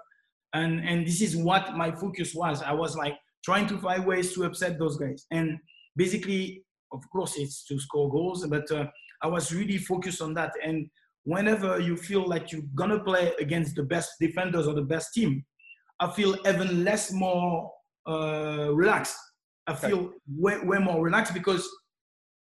[0.55, 2.63] and and this is what my focus was.
[2.63, 5.27] I was like trying to find ways to upset those guys.
[5.31, 5.59] And
[5.97, 8.87] basically of course it's to score goals but uh,
[9.23, 10.53] i was really focused on that.
[10.65, 10.89] And
[11.25, 15.45] whenever you feel like you're gonna play against the best defenders or the best team
[16.01, 17.71] i feel even less more
[18.07, 19.17] uh, relaxed.
[19.67, 20.09] I feel okay.
[20.27, 21.69] way, way more relaxed because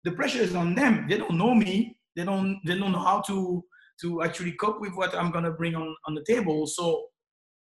[0.04, 1.06] the pressure is on them.
[1.08, 1.98] They don't know me.
[2.16, 3.62] They don't they don't know how to
[4.00, 6.66] to actually cope with what I'm gonna bring on, on the table.
[6.66, 7.04] So,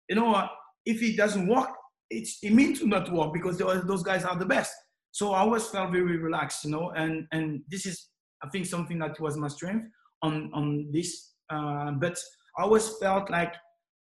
[0.10, 0.50] you know, what?
[0.86, 1.69] if it doesn't work,
[2.10, 4.74] it's it means to not work because those guys are the best.
[5.12, 8.10] So I always felt very relaxed, you know, and and this is
[8.43, 9.86] I think something that was my strength
[10.24, 11.34] on on this.
[11.50, 12.17] Uh, but
[12.58, 13.54] I always felt like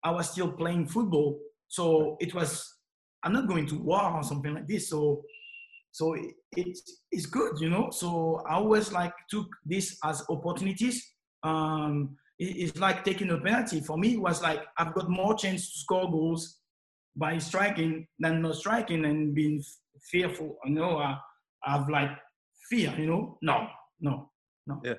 [0.05, 2.65] I was still playing football, so it was
[3.25, 4.91] I'm not going to war or something like this.
[4.91, 5.23] So
[5.91, 6.79] so it, it,
[7.11, 7.89] it's good, you know.
[7.91, 11.05] So I always like took this as opportunities
[11.43, 13.81] um, it's like taking a penalty.
[13.81, 16.59] For me, it was like I've got more chance to score goals
[17.17, 19.63] by striking than not striking and being
[20.11, 20.57] fearful.
[20.65, 21.19] You know, I,
[21.67, 22.11] I've like
[22.71, 22.95] fear.
[22.97, 23.67] You know, no,
[24.01, 24.31] no,
[24.67, 24.81] no.
[24.85, 24.95] Yeah.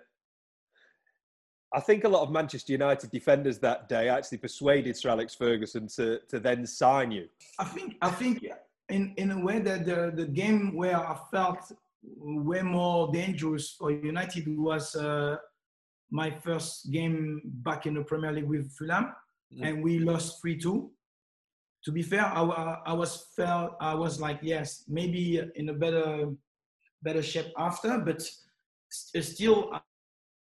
[1.74, 5.88] I think a lot of Manchester United defenders that day actually persuaded Sir Alex Ferguson
[5.96, 7.28] to, to then sign you.
[7.60, 8.44] I think I think
[8.90, 11.72] in, in a way that the, the game where I felt
[12.02, 15.38] way more dangerous for United was uh,
[16.12, 19.14] my first game back in the Premier League with Fulham,
[19.54, 19.68] mm.
[19.68, 20.92] and we lost three two.
[21.86, 22.42] To be fair, I,
[22.86, 26.32] I was felt I was like yes, maybe in a better
[27.02, 28.22] better shape after, but
[28.90, 29.72] still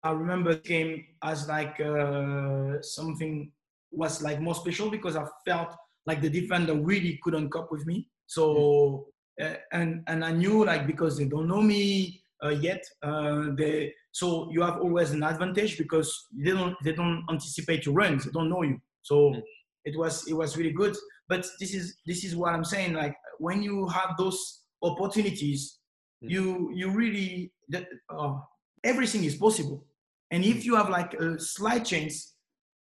[0.04, 3.52] I remember the game as like uh, something
[3.92, 8.10] was like more special because I felt like the defender really couldn't cope with me.
[8.28, 9.08] So
[9.42, 13.94] uh, and and I knew like because they don't know me uh, yet, uh, they
[14.12, 18.26] so you have always an advantage because they don't they don't anticipate your runs.
[18.26, 18.80] They don't know you.
[19.02, 19.42] So mm.
[19.86, 20.96] it was it was really good.
[21.28, 22.94] But this is this is what I'm saying.
[22.94, 25.80] Like when you have those opportunities,
[26.24, 26.30] mm.
[26.30, 28.36] you you really that uh,
[28.84, 29.84] everything is possible.
[30.30, 30.66] And if mm.
[30.66, 32.36] you have like a slight chance,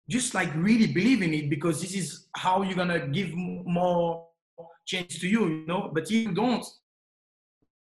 [0.10, 4.28] just like really believe in it because this is how you're gonna give more
[4.86, 5.48] chance to you.
[5.48, 5.91] You know.
[5.93, 6.65] But if you don't,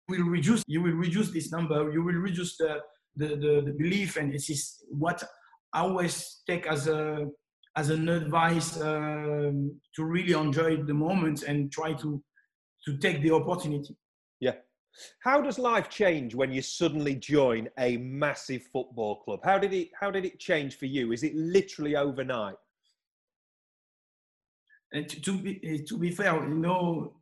[0.09, 1.90] will reduce you will reduce this number.
[1.92, 2.81] You will reduce the
[3.16, 5.23] the, the, the belief, and this is what
[5.73, 7.27] I always take as a
[7.77, 12.23] as an advice um, to really enjoy the moment and try to
[12.85, 13.97] to take the opportunity.
[14.40, 14.55] Yeah.
[15.21, 19.40] How does life change when you suddenly join a massive football club?
[19.45, 21.12] How did it How did it change for you?
[21.12, 22.57] Is it literally overnight?
[24.92, 27.16] And to, to be eh, to be fair, you know,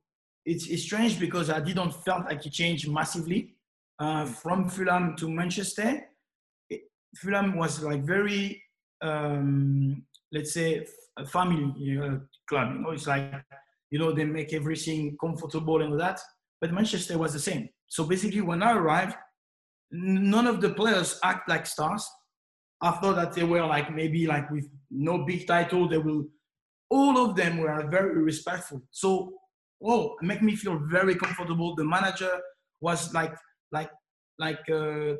[0.44, 3.54] it's, it's strange because I didn't felt like it changed massively
[3.98, 6.04] uh, from Fulham to Manchester.
[6.68, 6.82] It,
[7.16, 8.62] Fulham was like very,
[9.02, 12.72] um, let's say, a family know, club.
[12.74, 13.32] You know, it's like
[13.90, 16.20] you know they make everything comfortable and all that.
[16.60, 17.68] But Manchester was the same.
[17.86, 19.16] So basically, when I arrived,
[19.90, 22.06] none of the players act like stars.
[22.80, 26.26] I thought that they were like maybe like with no big title, they will.
[26.90, 28.82] All of them were very respectful.
[28.90, 29.32] So
[29.82, 31.74] oh, make me feel very comfortable.
[31.76, 32.40] The manager
[32.80, 33.34] was like
[33.72, 33.90] like
[34.38, 35.14] like uh,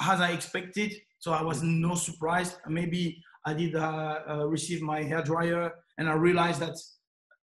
[0.00, 0.92] as I expected.
[1.18, 2.56] So I was no surprised.
[2.68, 6.76] Maybe I did uh, uh, receive my hair dryer, and I realized that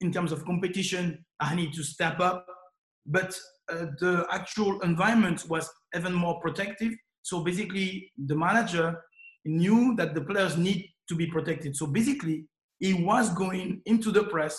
[0.01, 2.45] in terms of competition, I need to step up.
[3.05, 3.37] But
[3.71, 6.93] uh, the actual environment was even more protective.
[7.21, 9.01] So basically, the manager
[9.45, 11.75] knew that the players need to be protected.
[11.75, 12.45] So basically,
[12.79, 14.57] he was going into the press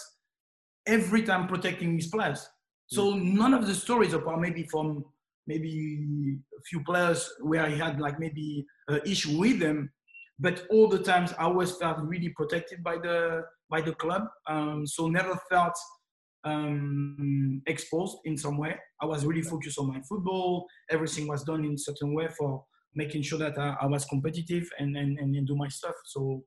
[0.89, 2.49] every time protecting his players.
[2.87, 3.35] So mm.
[3.35, 5.05] none of the stories apart maybe from
[5.47, 9.91] maybe a few players where he had like maybe an issue with them,
[10.39, 14.23] but all the times I always felt really protected by the by the club.
[14.49, 15.77] Um, so never felt
[16.45, 18.77] um, exposed in some way.
[19.03, 20.67] I was really focused on my football.
[20.91, 24.97] Everything was done in certain way for making sure that I, I was competitive and,
[24.97, 25.95] and, and do my stuff.
[26.07, 26.43] So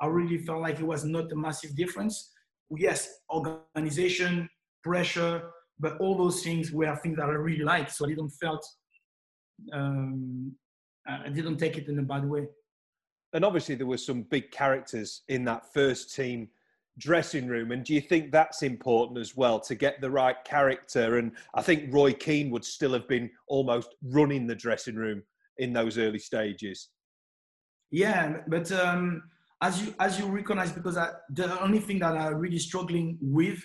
[0.00, 2.32] I really felt like it was not a massive difference
[2.76, 4.48] yes, organization,
[4.82, 7.92] pressure, but all those things were things that I really liked.
[7.92, 8.66] So I didn't felt,
[9.72, 10.52] um,
[11.06, 12.46] I didn't take it in a bad way.
[13.32, 16.48] And obviously there were some big characters in that first team
[16.98, 17.72] dressing room.
[17.72, 21.18] And do you think that's important as well to get the right character?
[21.18, 25.22] And I think Roy Keane would still have been almost running the dressing room
[25.58, 26.88] in those early stages.
[27.90, 29.22] Yeah, but um,
[29.62, 33.62] as you as you recognize, because I, the only thing that I'm really struggling with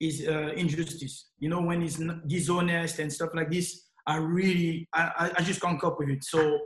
[0.00, 1.30] is uh, injustice.
[1.38, 5.80] You know, when it's dishonest and stuff like this, I really I, I just can't
[5.80, 6.24] cope with it.
[6.24, 6.58] So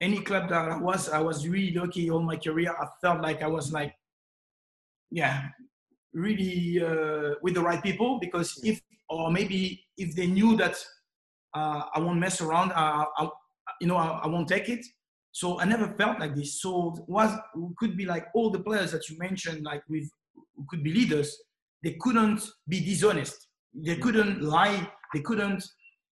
[0.00, 2.74] any club that I was, I was really lucky all my career.
[2.78, 3.94] I felt like I was like,
[5.10, 5.48] yeah,
[6.14, 10.82] really uh, with the right people because if or maybe if they knew that
[11.54, 13.28] uh, I won't mess around, I, I
[13.80, 14.84] you know I, I won't take it
[15.32, 16.60] so I never felt like this.
[16.60, 17.32] So was
[17.78, 20.08] could be like all the players that you mentioned, like with
[20.68, 21.36] could be leaders.
[21.82, 23.48] They couldn't be dishonest.
[23.74, 24.88] They couldn't lie.
[25.14, 25.64] They couldn't.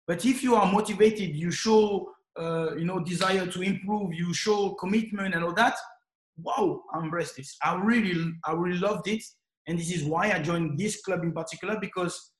[0.07, 4.15] But if you are motivated, you show uh, you know desire to improve.
[4.15, 5.77] You show commitment and all that.
[6.41, 7.57] Wow, I embrace this.
[7.65, 9.23] I really, I really loved it,
[9.67, 12.31] and this is why I joined this club in particular because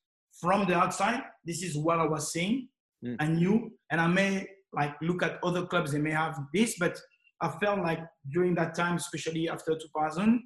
[0.41, 2.69] from the outside, this is what I was seeing.
[3.05, 3.17] Mm.
[3.19, 6.99] I knew, and I may like look at other clubs they may have this but
[7.41, 8.01] i felt like
[8.33, 10.43] during that time especially after 2000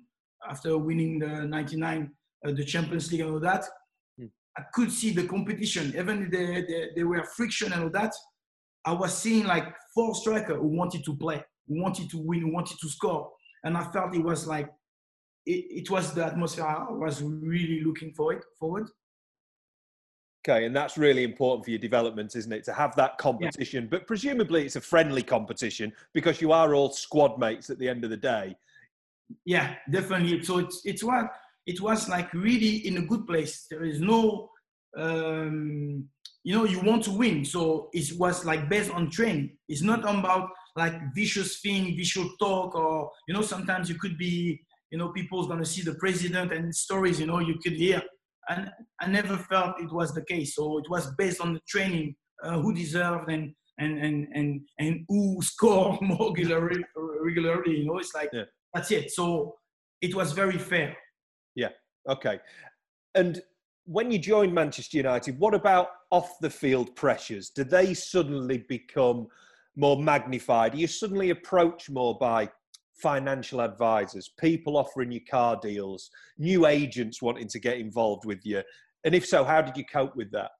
[0.49, 2.11] after winning the 99
[2.47, 3.65] uh, the champions league and all that
[4.21, 4.31] mm.
[4.59, 5.95] i could see the competition.
[5.97, 8.13] Even there the, there were friction and all that
[8.85, 12.53] i was seeing like four striker who wanted to play who wanted to win who
[12.53, 13.31] wanted to score.
[13.65, 14.69] And i felt it was like
[15.47, 18.89] it, it was the atmosphere i was really looking for it forward
[20.45, 22.65] Okay, and that's really important for your development, isn't it?
[22.65, 23.91] To have that competition, yeah.
[23.91, 28.03] but presumably it's a friendly competition because you are all squad mates at the end
[28.03, 28.57] of the day.
[29.45, 30.43] Yeah, definitely.
[30.43, 31.27] So it's it's what
[31.67, 33.67] it was like really in a good place.
[33.71, 34.51] There is no,
[34.97, 36.09] um,
[36.43, 37.45] you know, you want to win.
[37.45, 39.57] So it was like based on training.
[39.69, 44.61] It's not about like vicious thing, vicious talk, or you know, sometimes you could be,
[44.91, 47.21] you know, people's gonna see the president and stories.
[47.21, 48.03] You know, you could hear
[48.49, 48.71] and
[49.01, 50.55] I never felt it was the case.
[50.57, 55.05] So it was based on the training, uh, who deserved and and and and and
[55.09, 56.85] who score more regularly.
[57.21, 58.45] Regularly, you know, it's like yeah.
[58.75, 59.11] that's it.
[59.13, 59.55] So
[60.01, 60.97] it was very fair.
[61.55, 61.69] Yeah.
[62.09, 62.41] Okay.
[63.15, 63.41] And
[63.85, 67.51] when you joined Manchester United, what about off the field pressures?
[67.51, 69.29] Did they suddenly become
[69.77, 70.75] more magnified?
[70.75, 72.51] Are you suddenly approached more by
[73.03, 78.63] financial advisors, people offering you car deals, new agents wanting to get involved with you?
[79.05, 80.53] And if so, how did you cope with that?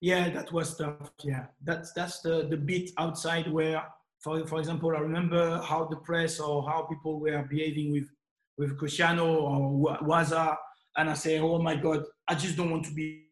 [0.00, 1.10] Yeah, that was tough.
[1.22, 3.82] Yeah, that's that's the the bit outside where,
[4.22, 8.08] for for example, I remember how the press or how people were behaving with
[8.58, 10.56] with Cristiano or Wazza,
[10.96, 13.26] and I say, oh my God, I just don't want to be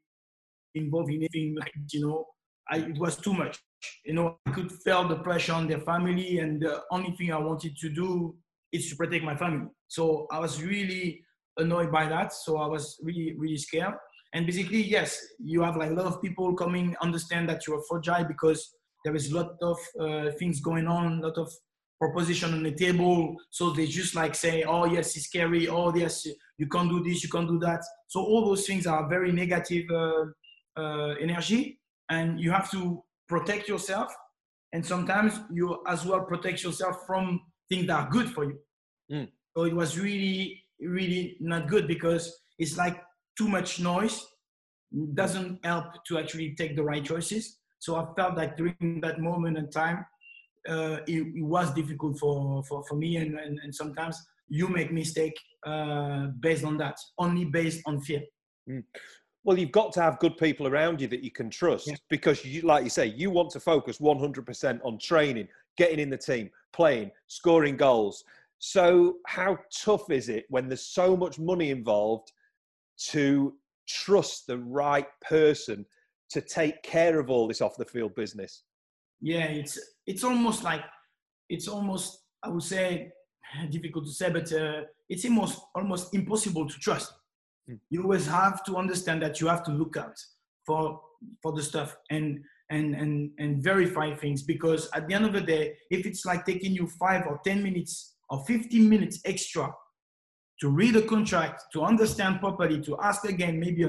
[0.74, 2.26] involved in anything like you know.
[2.70, 3.58] I, it was too much.
[4.04, 7.38] You know, I could feel the pressure on their family, and the only thing I
[7.38, 8.36] wanted to do
[8.72, 9.68] is to protect my family.
[9.88, 11.22] So I was really
[11.56, 12.32] annoyed by that.
[12.32, 13.94] So I was really, really scared.
[14.34, 17.82] And basically, yes, you have like a lot of people coming, understand that you are
[17.88, 21.50] fragile because there is a lot of uh, things going on, a lot of
[21.98, 23.36] proposition on the table.
[23.50, 25.68] So they just like say, oh yes, it's scary.
[25.68, 26.26] Oh yes,
[26.58, 27.82] you can't do this, you can't do that.
[28.08, 30.24] So all those things are very negative uh,
[30.76, 31.78] uh, energy,
[32.10, 34.14] and you have to protect yourself.
[34.72, 38.58] And sometimes you as well protect yourself from things that are good for you.
[39.10, 39.28] Mm.
[39.56, 43.00] So it was really, really not good because it's like
[43.38, 44.26] too much noise
[45.14, 47.58] doesn't help to actually take the right choices.
[47.78, 50.04] So I felt like during that moment in time,
[50.68, 54.92] uh, it, it, was difficult for, for, for me and, and, and sometimes you make
[54.92, 55.34] mistake
[55.64, 58.22] uh, based on that, only based on fear.
[58.68, 58.82] Mm.
[59.46, 61.94] Well, you've got to have good people around you that you can trust yeah.
[62.10, 66.18] because, you, like you say, you want to focus 100% on training, getting in the
[66.18, 68.24] team, playing, scoring goals.
[68.58, 72.32] So, how tough is it when there's so much money involved
[73.10, 73.54] to
[73.86, 75.86] trust the right person
[76.30, 78.64] to take care of all this off the field business?
[79.20, 79.78] Yeah, it's
[80.08, 80.82] it's almost like
[81.48, 83.12] it's almost I would say
[83.70, 87.12] difficult to say, but uh, it's almost almost impossible to trust.
[87.70, 87.78] Mm.
[87.90, 90.18] You always have to understand that you have to look out
[90.64, 91.00] for
[91.42, 92.40] for the stuff and
[92.70, 96.44] and and and verify things because at the end of the day, if it's like
[96.44, 99.72] taking you five or ten minutes or 15 minutes extra
[100.60, 103.86] to read a contract, to understand properly, to ask again maybe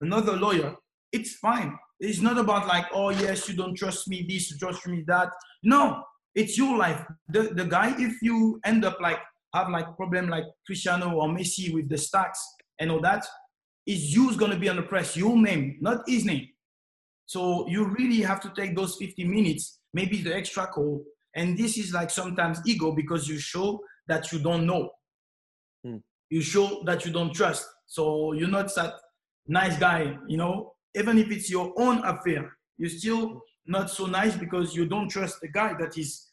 [0.00, 0.76] another lawyer,
[1.10, 1.76] it's fine.
[1.98, 5.30] It's not about like, oh yes, you don't trust me this, you trust me that.
[5.62, 6.02] No,
[6.34, 7.04] it's your life.
[7.28, 9.18] The the guy, if you end up like
[9.54, 12.40] have like problem like Cristiano or Messi with the stacks
[12.78, 13.26] and all that,
[13.86, 16.48] is you's gonna be on the press, your name, not his name.
[17.26, 21.02] So you really have to take those 50 minutes, maybe the extra call.
[21.34, 24.90] And this is like sometimes ego because you show that you don't know
[25.86, 26.02] mm.
[26.30, 27.66] you show that you don't trust.
[27.86, 28.94] So you're not that
[29.46, 34.36] nice guy, you know, even if it's your own affair, you're still not so nice
[34.36, 36.28] because you don't trust the guy that is,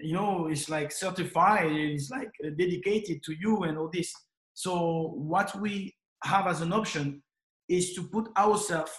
[0.00, 4.12] you know, is like certified, is like dedicated to you and all this.
[4.54, 5.94] So what we
[6.24, 7.22] have as an option
[7.68, 8.92] is to put ourselves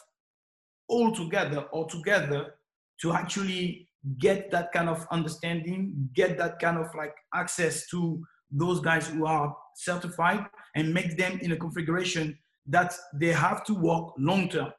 [0.87, 2.55] all together or together
[3.01, 3.87] to actually
[4.19, 9.25] get that kind of understanding, get that kind of like access to those guys who
[9.25, 10.45] are certified
[10.75, 12.37] and make them in a configuration
[12.67, 14.71] that they have to work long term.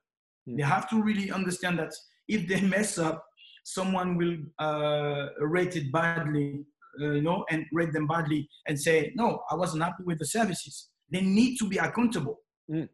[0.49, 0.59] Mm.
[0.59, 1.93] They have to really understand that
[2.29, 3.25] if they mess up,
[3.65, 6.65] someone will uh, rate it badly,
[7.01, 10.27] uh, you know, and rate them badly and say, no, I wasn't happy with the
[10.27, 10.89] services.
[11.11, 12.41] They need to be accountable.
[12.71, 12.89] Mm.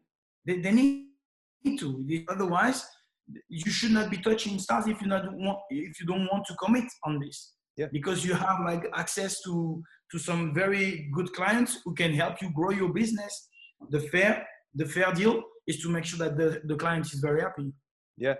[0.45, 2.23] They, they need to.
[2.29, 2.85] Otherwise,
[3.47, 6.55] you should not be touching stars if you not want if you don't want to
[6.55, 7.53] commit on this.
[7.77, 7.87] Yeah.
[7.91, 9.81] Because you have like access to
[10.11, 13.49] to some very good clients who can help you grow your business.
[13.89, 14.45] The fair,
[14.75, 17.71] the fair deal is to make sure that the, the client is very happy.
[18.17, 18.35] Yeah.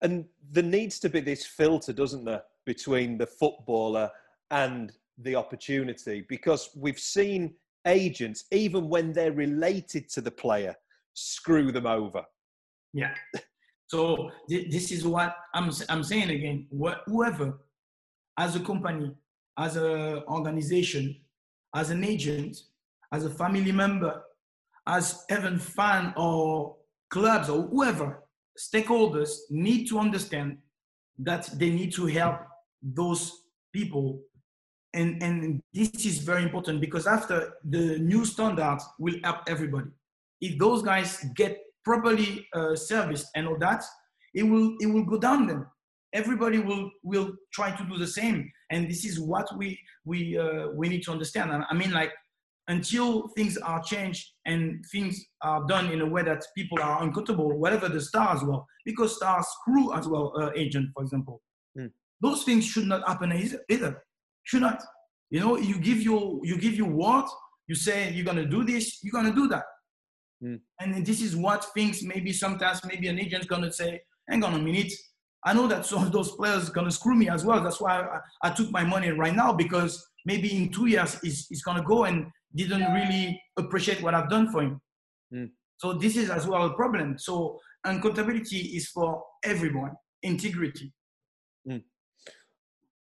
[0.00, 4.10] And there needs to be this filter, doesn't there, between the footballer
[4.54, 6.24] and the opportunity?
[6.28, 7.54] Because we've seen
[7.86, 10.74] agents, even when they're related to the player,
[11.12, 12.22] screw them over.
[12.92, 13.14] Yeah.
[13.88, 16.66] So th- this is what I'm, I'm saying again.
[16.70, 17.58] Wh- whoever,
[18.38, 19.12] as a company,
[19.58, 21.16] as an organization,
[21.74, 22.56] as an agent,
[23.12, 24.22] as a family member,
[24.86, 26.76] as even fan or
[27.10, 28.22] clubs or whoever,
[28.58, 30.58] stakeholders need to understand
[31.18, 32.38] that they need to help
[32.82, 33.32] those
[33.72, 34.20] people.
[34.94, 39.90] And, and this is very important because after the new standards will help everybody.
[40.40, 43.84] If those guys get properly uh, serviced and all that,
[44.34, 45.66] it will it will go down then.
[46.12, 48.50] Everybody will will try to do the same.
[48.70, 51.52] And this is what we we uh, we need to understand.
[51.52, 52.12] I mean like
[52.68, 57.58] until things are changed and things are done in a way that people are uncomfortable
[57.58, 61.42] whatever the star as well because stars screw as well uh, agent for example.
[61.78, 61.90] Mm.
[62.22, 63.32] those things should not happen
[63.68, 64.02] either
[64.44, 64.82] should not
[65.30, 67.24] you know you give your you give your word
[67.66, 69.64] you say you're gonna do this you're gonna do that
[70.42, 70.60] mm.
[70.80, 74.58] and this is what things maybe sometimes maybe an agent's gonna say hang on a
[74.58, 74.92] minute
[75.44, 77.62] I know that some of those players gonna screw me as well.
[77.62, 81.46] That's why I, I took my money right now because maybe in two years he's,
[81.48, 84.80] he's gonna go and didn't really appreciate what I've done for him.
[85.34, 85.50] Mm.
[85.76, 87.18] So this is as well a problem.
[87.18, 89.92] So accountability is for everyone.
[90.22, 90.92] Integrity.
[91.68, 91.82] Mm.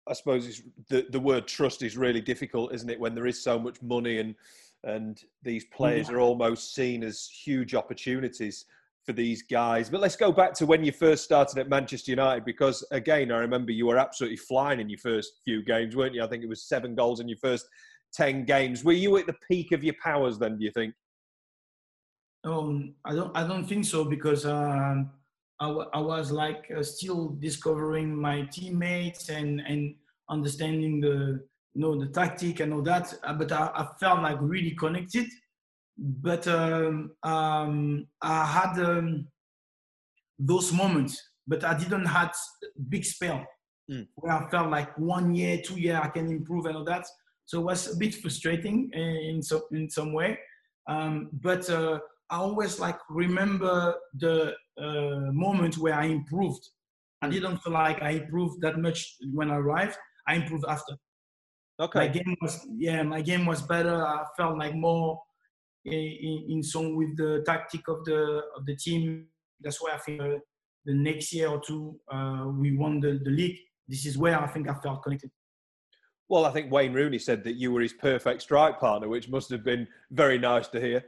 [0.08, 3.00] I suppose the the word trust is really difficult, isn't it?
[3.00, 4.36] When there is so much money and
[4.84, 6.16] and these players yeah.
[6.16, 8.66] are almost seen as huge opportunities
[9.06, 9.90] for these guys.
[9.90, 13.38] But let's go back to when you first started at Manchester United, because again, I
[13.38, 16.24] remember you were absolutely flying in your first few games, weren't you?
[16.24, 17.68] I think it was seven goals in your first
[18.14, 18.84] 10 games.
[18.84, 20.94] Were you at the peak of your powers then, do you think?
[22.46, 25.12] Um, I don't, I don't think so because um,
[25.60, 29.96] I, w- I was like uh, still discovering my teammates and, and
[30.30, 31.44] understanding the,
[31.74, 33.14] you know, the tactic and all that.
[33.24, 35.28] Uh, but I, I felt like really connected
[35.98, 39.28] but um, um, I had um,
[40.40, 42.34] those moments, but I didn't have
[42.90, 43.46] big spell
[43.90, 44.08] mm.
[44.16, 47.06] where I felt like one year, two year I can improve and all that.
[47.46, 50.40] So it was a bit frustrating in some in some way.
[50.88, 52.00] Um, but uh,
[52.34, 56.68] I always like remember the uh, moment where I improved.
[57.22, 59.98] I didn't feel like I improved that much when I arrived.
[60.28, 60.96] I improved after.
[61.80, 62.00] Okay.
[62.00, 64.04] My game was yeah, my game was better.
[64.04, 65.22] I felt like more
[65.86, 69.28] in, in song with the tactic of the of the team.
[69.62, 70.40] That's why I think uh,
[70.86, 73.60] the next year or two uh, we won the, the league.
[73.88, 75.30] This is where I think I felt connected.
[76.30, 79.52] Well, I think Wayne Rooney said that you were his perfect strike partner, which must
[79.52, 81.06] have been very nice to hear.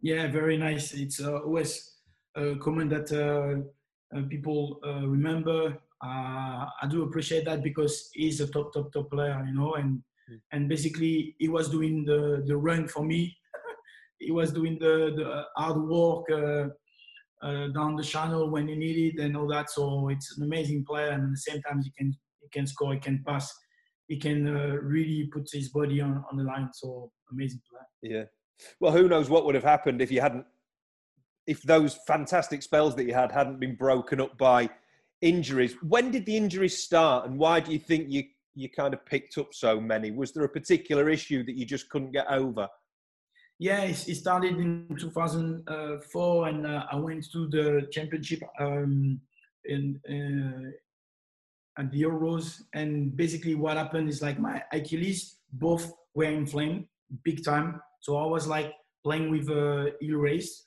[0.00, 0.92] Yeah, very nice.
[0.94, 1.96] It's uh, always
[2.36, 5.78] a comment that uh, uh, people uh, remember.
[6.00, 10.38] I do appreciate that because he's a top, top, top player, you know, and mm.
[10.52, 13.36] and basically he was doing the the run for me
[14.18, 16.68] he was doing the, the hard work uh,
[17.46, 19.70] uh, down the channel when he needed and all that.
[19.70, 22.94] So it's an amazing player, and at the same time, he can he can score,
[22.94, 23.52] he can pass,
[24.06, 26.68] he can uh, really put his body on, on the line.
[26.72, 28.14] So amazing player.
[28.14, 28.24] Yeah.
[28.80, 30.46] Well, who knows what would have happened if you hadn't,
[31.46, 34.68] if those fantastic spells that you had hadn't been broken up by
[35.20, 35.74] injuries.
[35.82, 39.38] When did the injuries start, and why do you think you you kind of picked
[39.38, 40.10] up so many?
[40.10, 42.68] Was there a particular issue that you just couldn't get over?
[43.60, 49.20] Yeah, it, started in 2004, and uh, I went to the championship um,
[49.64, 52.62] in uh, at the Euros.
[52.74, 56.86] And basically, what happened is like my Achilles both were inflamed
[57.24, 57.80] big time.
[58.00, 58.72] So I was like
[59.04, 60.66] playing with uh, heel race,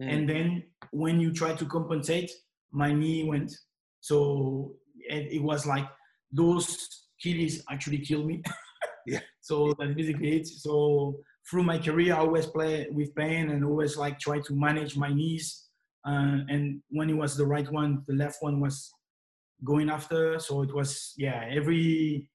[0.00, 0.12] mm.
[0.12, 2.30] and then when you try to compensate,
[2.72, 3.52] my knee went.
[4.00, 5.86] So it, it was like
[6.32, 8.42] those Achilles actually killed me.
[9.06, 9.20] yeah.
[9.40, 10.46] So that's basically it.
[10.46, 11.16] So
[11.48, 15.12] through my career, I always play with pain and always like try to manage my
[15.12, 15.68] knees.
[16.06, 18.92] Uh, and when it was the right one, the left one was
[19.64, 20.38] going after.
[20.38, 22.28] So it was yeah every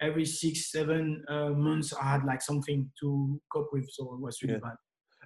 [0.00, 3.88] every six seven uh, months I had like something to cope with.
[3.90, 4.60] So it was really yeah.
[4.60, 4.76] bad.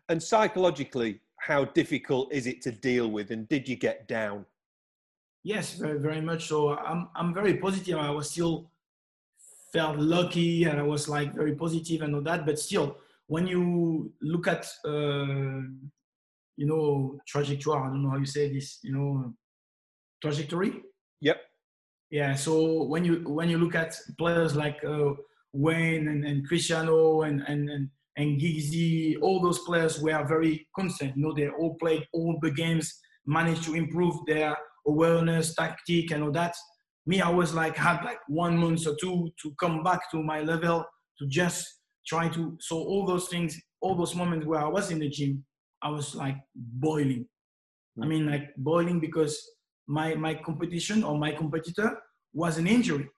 [0.08, 3.30] And psychologically, how difficult is it to deal with?
[3.30, 4.46] And did you get down?
[5.42, 6.48] Yes, very very much.
[6.48, 7.98] So I'm I'm very positive.
[7.98, 8.70] I was still
[9.72, 12.98] felt lucky and I was like very positive and all that, but still
[13.30, 15.62] when you look at uh,
[16.60, 19.32] you know trajectory i don't know how you say this you know
[20.20, 20.82] trajectory
[21.20, 21.38] yep
[22.11, 25.11] yeah so when you when you look at players like uh,
[25.52, 31.16] wayne and, and cristiano and and and and Giggsy, all those players were very constant.
[31.16, 34.54] You know, they all played all the games, managed to improve their
[34.86, 36.54] awareness, tactic, and all that.
[37.06, 40.42] Me, I was like had like one month or two to come back to my
[40.42, 40.84] level
[41.20, 44.98] to just try to so all those things all those moments where i was in
[44.98, 45.44] the gym
[45.82, 47.26] i was like boiling
[48.02, 49.34] i mean like boiling because
[49.86, 51.98] my my competition or my competitor
[52.32, 53.08] was an injury.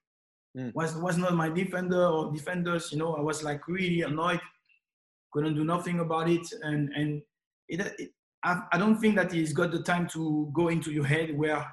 [0.57, 0.75] Mm.
[0.75, 4.41] was was not my defender or defenders you know i was like really annoyed.
[5.33, 6.47] Couldn't do nothing about it.
[6.63, 7.23] And and
[7.69, 8.11] it, it
[8.45, 11.65] I, I don't think that he's got the time to go into your head where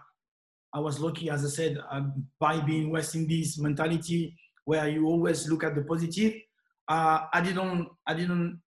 [0.71, 2.03] i was lucky as i said uh,
[2.39, 4.35] by being west indies mentality
[4.69, 6.33] where you always look at the positive.
[6.87, 8.61] Uh, I didn't I didn't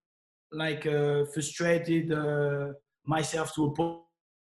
[0.50, 2.72] like uh, frustrated uh,
[3.06, 4.00] myself to a point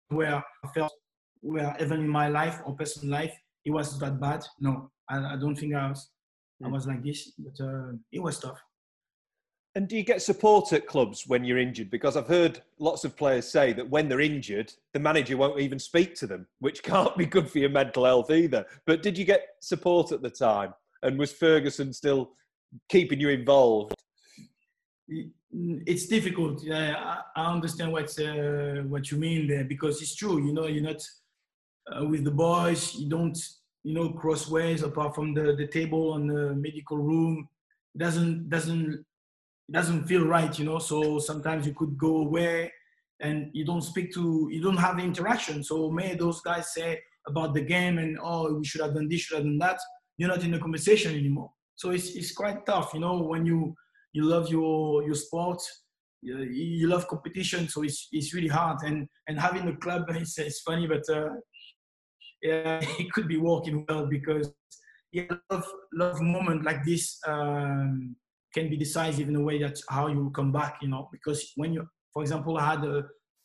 [0.08, 0.92] where I felt
[1.40, 4.44] where even in my life or personal life it was that bad.
[4.60, 6.08] No, I, I don't think I was
[6.62, 6.72] I hmm.
[6.72, 8.58] was like this, but uh, it was tough.
[9.74, 11.90] And do you get support at clubs when you're injured?
[11.90, 15.78] Because I've heard lots of players say that when they're injured, the manager won't even
[15.78, 18.64] speak to them, which can't be good for your mental health either.
[18.86, 20.72] But did you get support at the time?
[21.02, 22.30] And was Ferguson still
[22.88, 23.94] keeping you involved?
[25.08, 26.62] It's difficult.
[26.72, 30.44] I, I understand what uh, what you mean there because it's true.
[30.44, 31.02] You know, you're not
[31.92, 32.94] uh, with the boys.
[32.94, 33.38] You don't,
[33.84, 37.48] you know, cross ways apart from the, the table on the medical room.
[37.94, 39.04] It doesn't doesn't
[39.68, 40.56] it doesn't feel right.
[40.58, 42.72] You know, so sometimes you could go away
[43.20, 45.62] and you don't speak to you don't have the interaction.
[45.62, 49.22] So may those guys say about the game and oh we should have done this,
[49.22, 49.80] should have done that.
[50.18, 51.50] You're not in the conversation anymore.
[51.76, 53.74] So it's, it's quite tough, you know, when you
[54.12, 55.60] you love your your sport,
[56.22, 58.78] you, you love competition, so it's it's really hard.
[58.82, 61.28] And and having a club, it's, it's funny, but uh,
[62.42, 64.52] yeah, it could be working well because
[65.12, 68.16] yeah, love love moment like this um,
[68.52, 70.78] can be decisive in a way that's how you come back.
[70.82, 73.04] You know, because when you, for example, I had a,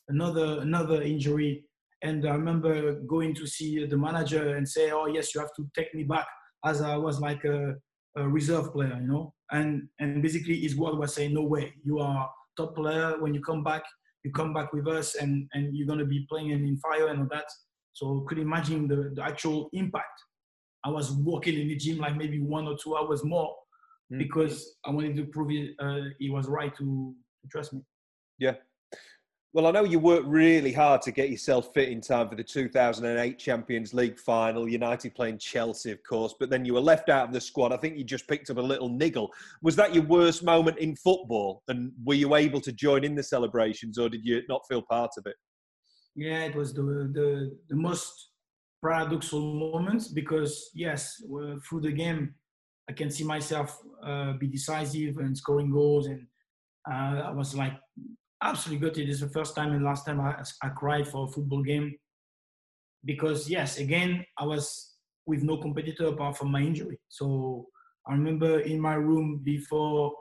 [0.10, 1.64] another another injury,
[2.02, 5.68] and I remember going to see the manager and say, "Oh yes, you have to
[5.76, 6.28] take me back,"
[6.66, 7.76] as I was like a,
[8.18, 9.34] a reserve player, you know.
[9.52, 13.16] And and basically, his word was saying, "No way, you are." top player.
[13.20, 13.84] When you come back,
[14.24, 17.28] you come back with us, and and you're gonna be playing in fire and all
[17.32, 17.46] that.
[17.94, 20.22] So could imagine the, the actual impact.
[20.84, 23.56] I was working in the gym like maybe one or two hours more
[24.12, 24.18] mm.
[24.18, 27.82] because I wanted to prove it, uh, he was right to, to trust me.
[28.40, 28.56] Yeah,
[29.54, 32.44] well, I know you worked really hard to get yourself fit in time for the
[32.44, 34.66] 2008 Champions League final.
[34.66, 37.74] United playing Chelsea, of course, but then you were left out of the squad.
[37.74, 39.30] I think you just picked up a little niggle.
[39.62, 41.64] Was that your worst moment in football?
[41.68, 45.12] And were you able to join in the celebrations, or did you not feel part
[45.18, 45.36] of it?
[46.16, 46.82] Yeah, it was the
[47.14, 48.32] the, the most
[48.84, 51.22] paradoxical moments because yes,
[51.68, 52.34] through the game,
[52.90, 56.28] I can see myself uh, be decisive and scoring goals, and
[56.90, 57.74] uh, I was like
[58.44, 59.10] absolutely gutted.
[59.10, 61.96] It's the first time and last time I, I cried for a football game
[63.06, 64.96] because yes, again, I was
[65.26, 67.00] with no competitor apart from my injury.
[67.10, 67.68] So
[68.08, 70.14] I remember in my room before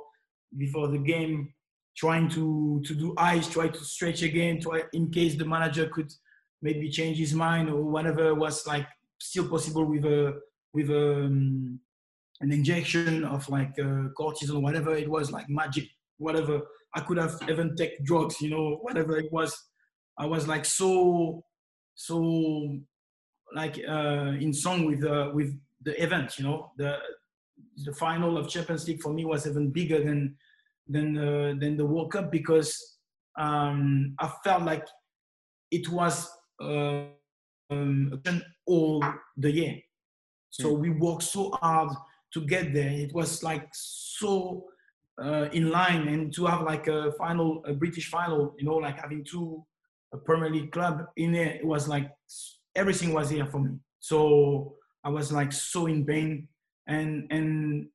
[0.59, 1.53] before the game,
[1.97, 6.11] trying to to do ice, try to stretch again, try in case the manager could
[6.63, 8.87] maybe change his mind or whatever was like
[9.19, 10.41] still possible with a
[10.73, 11.81] with a um,
[12.41, 15.85] an injection of like uh, cortisone or whatever it was like magic
[16.19, 16.63] whatever
[16.95, 19.57] I could have even take drugs, you know, whatever it was.
[20.19, 21.45] I was like so,
[21.95, 22.79] so
[23.55, 26.73] like uh, in song with uh, with the event, you know.
[26.77, 26.99] The
[27.85, 30.37] the final of Champions League for me was even bigger than
[30.91, 32.99] than uh, than the World Cup because
[33.39, 34.87] um, I felt like
[35.71, 36.29] it was
[36.63, 37.05] uh,
[37.71, 38.23] um,
[38.67, 39.05] all
[39.37, 39.77] the year.
[40.51, 40.81] So mm.
[40.81, 41.91] we worked so hard
[42.35, 42.91] to get there.
[42.91, 44.65] It was like so
[45.23, 48.99] uh, in line and to have like a final, a British final, you know, like
[48.99, 49.65] having two
[50.13, 52.11] a Premier League club in there, it was like
[52.75, 53.77] everything was here for me.
[54.01, 54.75] So
[55.05, 56.49] I was like so in pain,
[56.87, 57.87] and and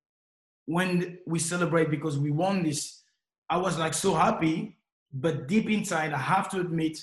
[0.65, 3.03] when we celebrate because we won this,
[3.49, 4.77] I was like so happy,
[5.13, 6.97] but deep inside, I have to admit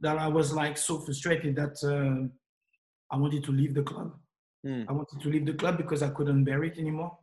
[0.00, 2.28] that I was like so frustrated that uh,
[3.14, 4.14] I wanted to leave the club.
[4.66, 4.86] Mm.
[4.88, 7.18] I wanted to leave the club because I couldn't bear it anymore.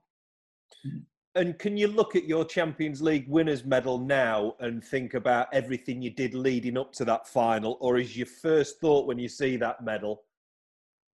[1.36, 6.02] And can you look at your Champions League winners medal now and think about everything
[6.02, 9.56] you did leading up to that final, or is your first thought when you see
[9.58, 10.24] that medal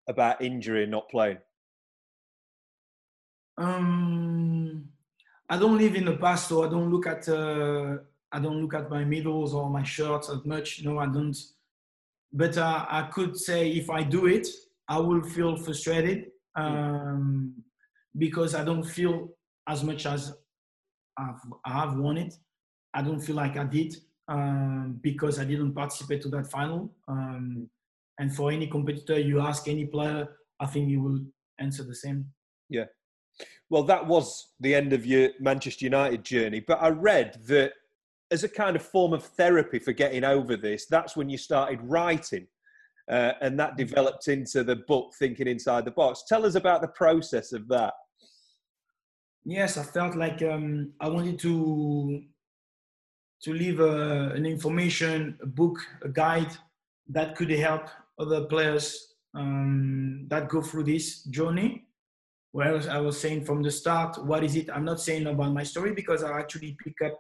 [0.08, 1.38] about injury and not playing?
[3.59, 4.88] Um,
[5.48, 7.98] I don't live in the past, so I don't look at uh,
[8.32, 10.82] I don't look at my medals or my shirts as much.
[10.84, 11.36] No, I don't.
[12.32, 14.48] But uh, I could say if I do it,
[14.88, 17.55] I will feel frustrated um,
[18.16, 19.28] because I don't feel
[19.68, 20.32] as much as
[21.18, 22.34] I've, I have won it.
[22.94, 23.94] I don't feel like I did
[24.28, 26.94] um, because I didn't participate to that final.
[27.09, 27.68] Um,
[28.18, 30.28] and for any competitor, you ask any player,
[30.61, 31.20] I think you will
[31.59, 32.26] answer the same.
[32.68, 32.84] Yeah.
[33.70, 36.61] Well, that was the end of your Manchester United journey.
[36.61, 37.72] But I read that
[38.30, 41.80] as a kind of form of therapy for getting over this, that's when you started
[41.83, 42.47] writing.
[43.11, 46.24] Uh, and that developed into the book Thinking Inside the Box.
[46.28, 47.95] Tell us about the process of that
[49.45, 52.22] yes, I felt like um, I wanted to
[53.43, 56.57] to leave a, an information, a book, a guide
[57.09, 61.89] that could help other players um, that go through this journey.
[62.53, 64.68] Whereas I was saying from the start, what is it?
[64.70, 67.18] I'm not saying about my story because I actually pick up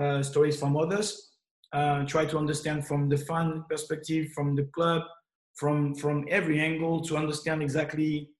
[0.00, 1.32] uh, stories from others,
[1.72, 5.02] uh, try to understand from the fan perspective, from the club,
[5.54, 8.30] from from every angle to understand exactly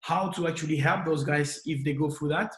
[0.00, 2.52] how to actually help those guys if they go through that.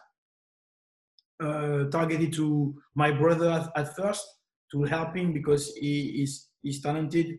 [1.42, 4.26] Uh, targeted to my brother at, at, first
[4.70, 7.38] to help him because he is he's talented.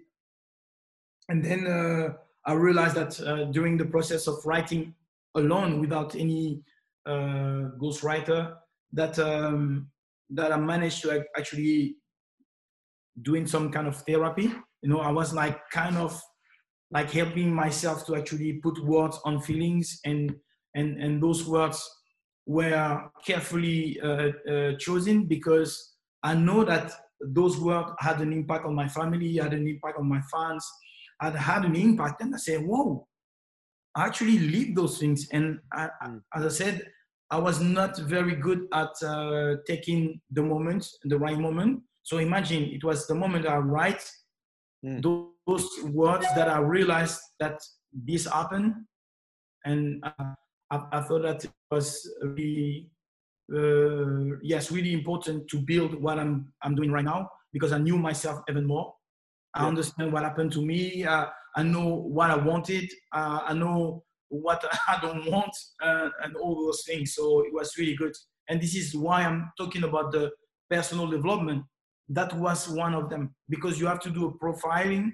[1.30, 2.14] And then uh,
[2.46, 4.96] I realized that uh, during the process of writing
[5.36, 6.62] alone without any
[7.06, 8.56] uh, ghostwriter,
[8.94, 9.90] that um,
[10.30, 11.96] that I managed to actually
[13.22, 14.52] doing some kind of therapy.
[14.82, 16.20] You know, I was like kind of
[16.92, 20.36] like helping myself to actually put words on feelings and
[20.76, 21.90] and and those words
[22.46, 28.76] were carefully uh, uh, chosen because I know that those words had an impact on
[28.76, 30.66] my family, had an impact on my fans,
[31.20, 32.22] had had an impact.
[32.22, 33.08] And I say, whoa,
[33.96, 35.28] I actually live those things.
[35.32, 36.22] And I, mm.
[36.34, 36.88] as I said,
[37.30, 41.82] I was not very good at uh, taking the moment, the right moment.
[42.04, 44.04] So imagine it was the moment I write
[44.84, 45.00] Mm.
[45.04, 47.60] those, those words that I realized that
[47.94, 48.74] this happened,
[49.64, 50.34] and uh,
[50.72, 52.90] I, I thought that it was really,
[53.56, 57.98] uh, yes, really important to build what I'm I'm doing right now because I knew
[57.98, 58.96] myself even more.
[59.54, 59.68] I Yeah.
[59.68, 61.06] understand what happened to me.
[61.06, 62.90] Uh, I know what I wanted.
[63.12, 67.16] Uh, I know what I don't want, uh, and all those things.
[67.16, 68.14] So it was really good.
[68.50, 70.32] And this is why I'm talking about the
[70.70, 71.64] personal development.
[72.10, 75.12] That was one of them because you have to do a profiling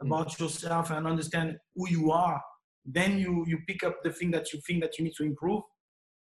[0.00, 2.40] about yourself and understand who you are.
[2.84, 5.62] Then you you pick up the thing that you think that you need to improve.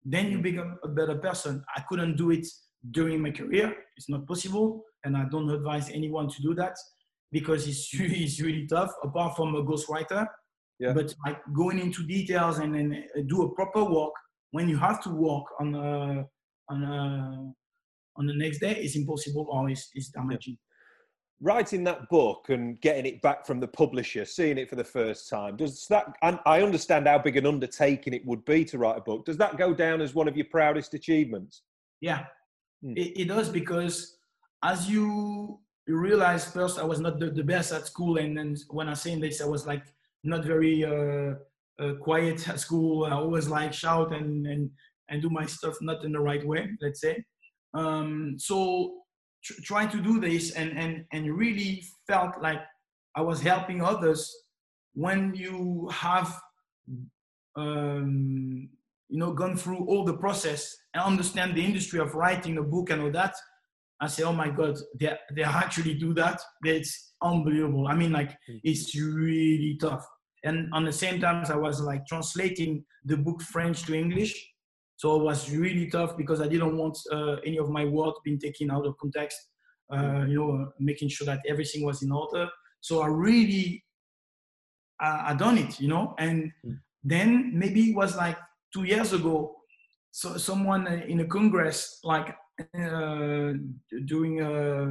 [0.05, 1.63] Then you become a better person.
[1.77, 2.47] I couldn't do it
[2.93, 3.75] during my career.
[3.97, 6.77] It's not possible, and I don't advise anyone to do that
[7.39, 8.93] because it's really, it's really tough.
[9.09, 10.23] Apart from a ghostwriter,
[10.83, 10.93] Yeah.
[10.99, 14.15] but like going into details and then uh, do a proper walk
[14.57, 16.19] when you have to walk on uh,
[16.73, 17.43] on uh,
[18.19, 20.57] on the next day is impossible or is is damaging.
[21.53, 25.23] writing that book and getting it back from the publisher, seeing it for the first
[25.37, 26.05] time, does that?
[26.27, 29.21] And I understand how big an undertaking it would be to write a book.
[29.29, 31.55] Does that go down as one of your proudest achievements?
[32.09, 32.21] Yeah,
[32.83, 32.95] Hmm.
[33.03, 33.97] it, it does because
[34.73, 35.05] as you
[35.87, 38.95] you realize first I was not the, the best at school, and then when I
[38.95, 39.85] saying this, I was like
[40.25, 41.35] not very uh,
[41.79, 43.05] uh, quiet at school.
[43.05, 44.71] I always like shout and and
[45.09, 47.25] and do my stuff not in the right way, let's say.
[47.75, 49.03] Um, so
[49.45, 52.63] tr- trying to do this and and and really felt like
[53.15, 54.35] I was helping others
[54.95, 56.37] when you have
[57.55, 58.69] um,
[59.09, 62.91] you know gone through all the process and understand the industry of writing a book
[62.91, 63.37] and all that
[64.01, 66.41] i say oh my god they, they actually do that?
[66.65, 67.89] It's unbelievable.
[67.89, 70.05] I mean like it's really tough.
[70.45, 74.35] And on the same time i was like translating the book french to english
[74.97, 78.39] so it was really tough because i didn't want uh, any of my words being
[78.39, 79.39] taken out of context
[79.93, 82.49] uh, you know making sure that everything was in order.
[82.81, 83.85] So i really
[85.01, 86.15] I, I done it you know?
[86.19, 86.53] And
[87.03, 88.39] then maybe it was like
[88.73, 89.57] two years ago
[90.11, 93.53] so someone in a congress like uh,
[94.07, 94.91] doing uh,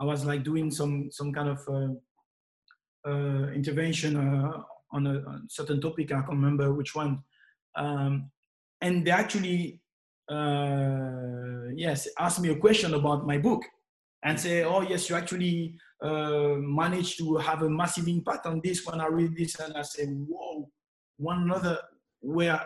[0.00, 5.40] i was like doing some some kind of uh, uh, intervention uh, on a, a
[5.48, 7.22] certain topic i can't remember which one.
[7.76, 8.30] Um,
[8.80, 9.80] and they actually
[11.76, 13.62] yes asked me a question about my book
[14.22, 19.00] and say oh yes you actually managed to have a massive impact on this when
[19.00, 19.58] i read this.
[19.58, 20.68] And i say whoa
[21.16, 21.78] one another
[22.20, 22.60] where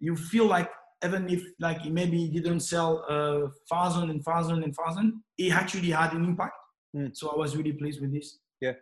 [0.00, 0.70] you feel like
[1.04, 5.90] even if like maybe it didn't sell uh, thousand and thousand and thousand, it actually
[5.90, 6.54] had an impact.
[6.96, 7.16] Mm.
[7.16, 8.38] So I was really pleased with this.
[8.60, 8.72] Yeah.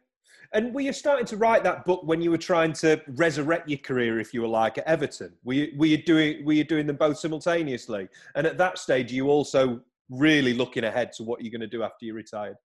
[0.54, 3.78] And were you starting to write that book when you were trying to resurrect your
[3.78, 5.34] career, if you were like at Everton?
[5.44, 8.08] Were you, were you doing were you doing them both simultaneously?
[8.34, 11.82] And at that stage, you also really looking ahead to what you're going to do
[11.82, 12.56] after you retired.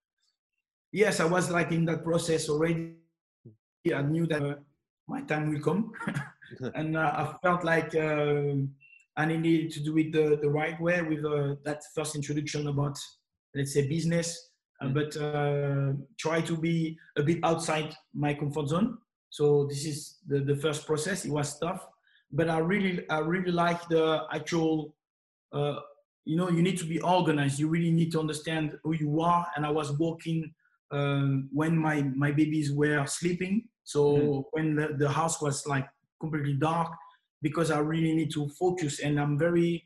[0.92, 2.94] Yes, I was like in that process already.
[3.94, 4.56] I knew that uh,
[5.08, 5.92] my time will come,
[6.76, 7.94] and uh, I felt like
[9.18, 12.68] uh, I needed to do it the, the right way with uh, that first introduction
[12.68, 12.98] about,
[13.56, 14.52] let's say, business,
[14.82, 14.94] uh, Mm.
[14.94, 18.98] but uh, try to be a bit outside my comfort zone.
[19.30, 21.26] So this is the, the first process.
[21.26, 21.88] It was tough,
[22.32, 24.96] but I really I really like the actual.
[25.52, 25.80] Uh,
[26.26, 27.60] you know, you need to be organized.
[27.60, 29.46] You really need to understand who you are.
[29.56, 30.54] And I was working
[30.92, 33.68] um, when my my babies were sleeping.
[33.84, 34.44] So Mhm.
[34.52, 35.88] when the, the house was like
[36.20, 36.92] completely dark,
[37.44, 39.02] because I really need to focus.
[39.02, 39.86] And I'm very,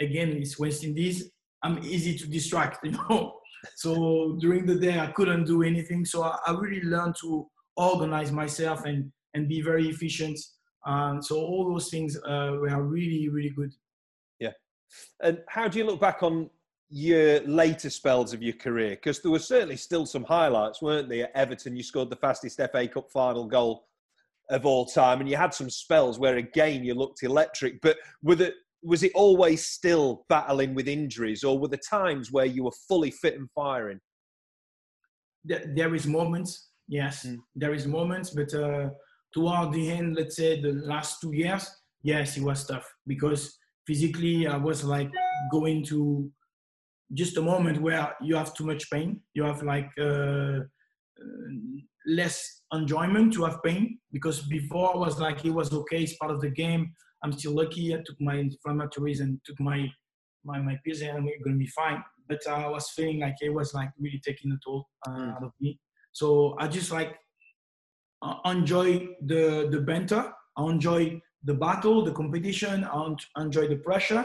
[0.00, 1.30] again, it's West Indies.
[1.62, 3.40] I'm easy to distract, you know.
[3.76, 6.04] So during the day I couldn't do anything.
[6.04, 10.38] So I, I really learned to organize myself and and be very efficient.
[10.86, 13.72] Um, so all those things uh, were really really good.
[14.38, 14.52] Yeah.
[15.22, 16.50] And how do you look back on
[16.90, 18.90] your later spells of your career?
[18.90, 21.28] Because there were certainly still some highlights, weren't there?
[21.28, 23.86] At Everton, you scored the fastest FA Cup final goal
[24.50, 27.80] of all time, and you had some spells where again you looked electric.
[27.80, 32.44] But were the, was it always still battling with injuries, or were the times where
[32.44, 34.00] you were fully fit and firing?
[35.44, 37.38] there, there is moments yes Mm.
[37.54, 38.90] there is moments but uh,
[39.32, 41.64] toward the end let's say the last two years
[42.02, 45.10] yes it was tough because physically i was like
[45.50, 46.30] going to
[47.12, 50.58] just a moment where you have too much pain you have like uh,
[51.20, 51.48] uh,
[52.06, 56.30] less enjoyment to have pain because before i was like it was okay it's part
[56.30, 56.92] of the game
[57.22, 59.86] i'm still lucky i took my inflammatories and took my
[60.44, 63.74] my my pills and we're gonna be fine but I was feeling like it was
[63.74, 65.36] like really taking a toll uh, Mm.
[65.36, 65.78] out of me.
[66.12, 67.16] So I just like
[68.22, 70.32] uh, enjoy the the banter.
[70.56, 72.84] I enjoy the battle, the competition.
[72.84, 74.24] I enjoy the pressure,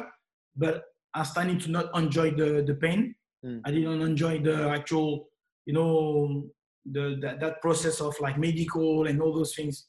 [0.56, 3.16] but I started to not enjoy the the pain.
[3.46, 3.62] Mm.
[3.66, 5.30] I didn't enjoy the actual,
[5.66, 6.50] you know,
[6.86, 9.88] the that, that process of like medical and all those things.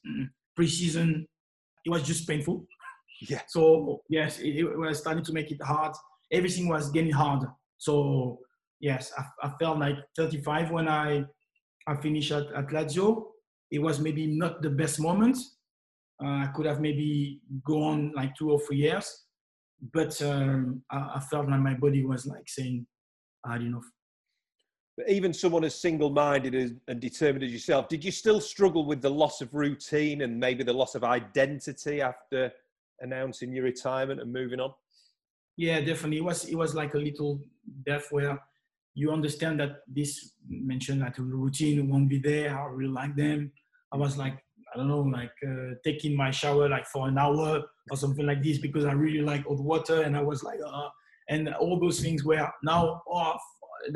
[0.59, 1.25] Preseason,
[1.85, 2.67] it was just painful.
[3.29, 3.43] Yeah.
[3.49, 5.95] So yes, it, it, was starting to make it hard.
[6.33, 7.47] Everything was getting hard.
[7.79, 8.39] So
[8.81, 11.25] yes, I, I felt like 35 when I
[11.87, 13.27] I finished at, at Lazio.
[13.71, 15.39] It was maybe not the best moment.
[16.23, 19.25] Uh, I could have maybe gone like two or three years,
[19.93, 22.87] but um, I, I, felt like my body was like saying,
[23.45, 23.85] "I had enough."
[25.09, 29.41] Even someone as single-minded and determined as yourself, did you still struggle with the loss
[29.41, 32.53] of routine and maybe the loss of identity after
[33.01, 34.73] announcing your retirement and moving on?
[35.57, 36.19] Yeah, definitely.
[36.19, 37.41] It was it was like a little
[37.85, 38.39] death where
[38.95, 42.59] you understand that this mentioned that routine won't be there.
[42.59, 43.53] I really like them.
[43.93, 44.39] I was like,
[44.73, 48.43] I don't know, like uh, taking my shower like for an hour or something like
[48.43, 50.03] this because I really like hot water.
[50.03, 50.89] And I was like, uh,
[51.29, 53.37] and all those things where now oh,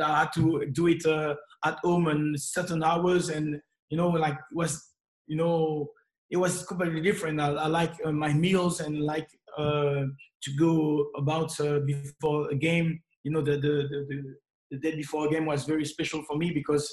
[0.00, 3.28] I had to do it uh, at home and certain hours.
[3.28, 3.60] And,
[3.90, 4.92] you know, like was,
[5.26, 5.88] you know,
[6.30, 7.40] it was completely different.
[7.40, 10.04] I, I like uh, my meals and like uh,
[10.42, 13.00] to go about uh, before a game.
[13.22, 14.34] You know, the, the, the, the
[14.70, 16.90] the day before a game was very special for me because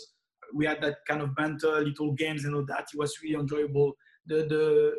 [0.53, 2.85] we had that kind of banter, little games and all that.
[2.93, 3.93] It was really enjoyable.
[4.27, 4.93] The the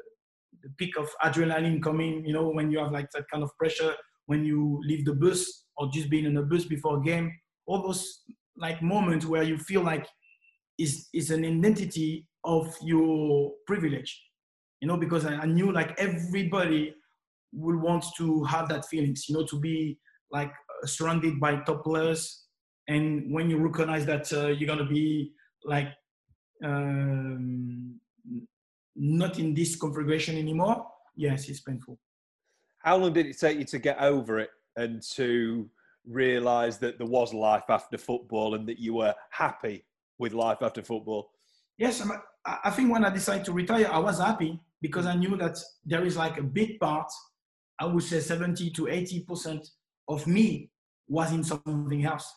[0.62, 3.94] the peak of adrenaline coming, you know, when you have like that kind of pressure
[4.26, 7.32] when you leave the bus or just being in a bus before a game,
[7.66, 8.22] all those
[8.56, 10.06] like moments where you feel like
[10.78, 14.20] is is an identity of your privilege,
[14.80, 16.94] you know, because I, I knew like everybody
[17.52, 19.98] will want to have that feelings, you know, to be
[20.30, 20.52] like
[20.84, 22.42] surrounded by top players
[22.88, 25.32] and when you recognize that uh, you're gonna be
[25.64, 25.88] like
[26.64, 28.00] um,
[28.96, 30.86] not in this configuration anymore,
[31.16, 31.98] yes, it's painful.
[32.78, 35.68] How long did it take you to get over it and to
[36.06, 39.84] realize that there was life after football and that you were happy
[40.18, 41.30] with life after football?
[41.78, 42.02] Yes,
[42.44, 46.04] I think when I decided to retire, I was happy because I knew that there
[46.04, 47.10] is like a big part,
[47.78, 49.66] I would say 70 to 80%
[50.08, 50.70] of me
[51.08, 52.32] was in something else.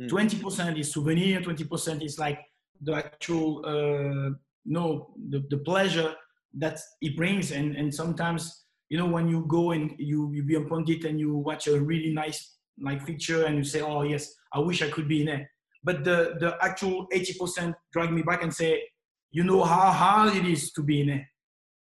[0.00, 0.08] Mm.
[0.08, 2.40] 20% is souvenir, 20% is like
[2.80, 4.30] the actual, uh,
[4.64, 6.14] no, the, the pleasure
[6.54, 7.52] that it brings.
[7.52, 11.36] And, and sometimes, you know, when you go and you, you be appointed and you
[11.36, 15.08] watch a really nice like feature and you say, oh yes, I wish I could
[15.08, 15.50] be in there.
[15.84, 18.82] But the, the actual 80% drag me back and say,
[19.30, 21.28] you know how hard it is to be in there.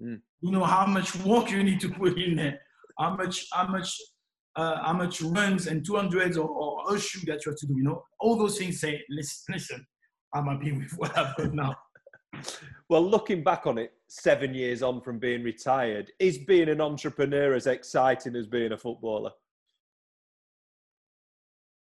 [0.03, 0.20] Mm.
[0.40, 2.61] You know how much work you need to put in there.
[2.99, 3.97] How much, how much
[4.57, 7.74] uh, how much runs and 200s or, or a shoe that you have to do,
[7.76, 9.86] you know, all those things say, listen, listen,
[10.32, 11.74] I'm happy with what I've got now.
[12.88, 17.55] well, looking back on it, seven years on from being retired, is being an entrepreneur
[17.55, 19.30] as exciting as being a footballer?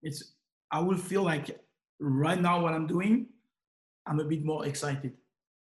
[0.02, 0.34] It's,
[0.70, 1.60] I will feel like
[2.00, 3.26] right now what I'm doing,
[4.06, 5.12] I'm a bit more excited.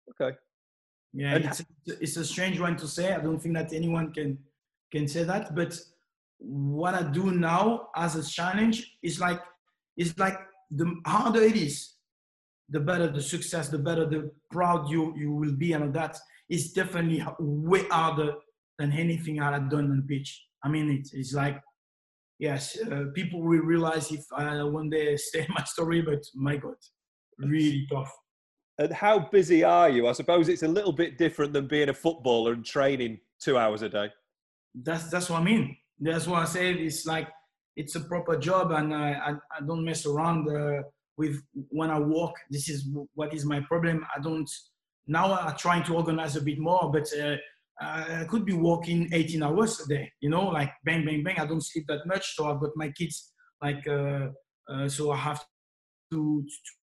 [0.09, 0.37] Okay.
[1.13, 3.13] Yeah, it's, it's a strange one to say.
[3.13, 4.39] I don't think that anyone can
[4.91, 5.79] can say that, but
[6.39, 9.39] what I do now as a challenge is like
[9.95, 10.37] it's like
[10.71, 11.93] the harder it is,
[12.69, 16.17] the better the success, the better the proud you you will be, and that
[16.49, 18.33] is definitely way harder
[18.79, 20.43] than anything I had done on the pitch.
[20.63, 21.61] I mean, it, it's like
[22.39, 26.75] yes, uh, people will realize if I one day say my story, but my God,
[27.39, 28.11] really tough.
[28.79, 30.07] And how busy are you?
[30.07, 33.83] I suppose it's a little bit different than being a footballer and training two hours
[33.83, 34.09] a day.
[34.73, 37.29] That's that's what I mean that's what I said it's like
[37.75, 40.83] it's a proper job, and I I, I don't mess around uh,
[41.17, 42.35] with when I walk.
[42.49, 44.05] This is what is my problem.
[44.15, 44.49] I don't
[45.07, 45.33] now.
[45.33, 47.07] I'm trying to organize a bit more, but.
[47.81, 51.39] Uh, I could be working 18 hours a day, you know, like bang, bang, bang.
[51.39, 54.27] I don't sleep that much, so I've got my kids, like, uh,
[54.69, 55.43] uh, so I have
[56.11, 56.45] to,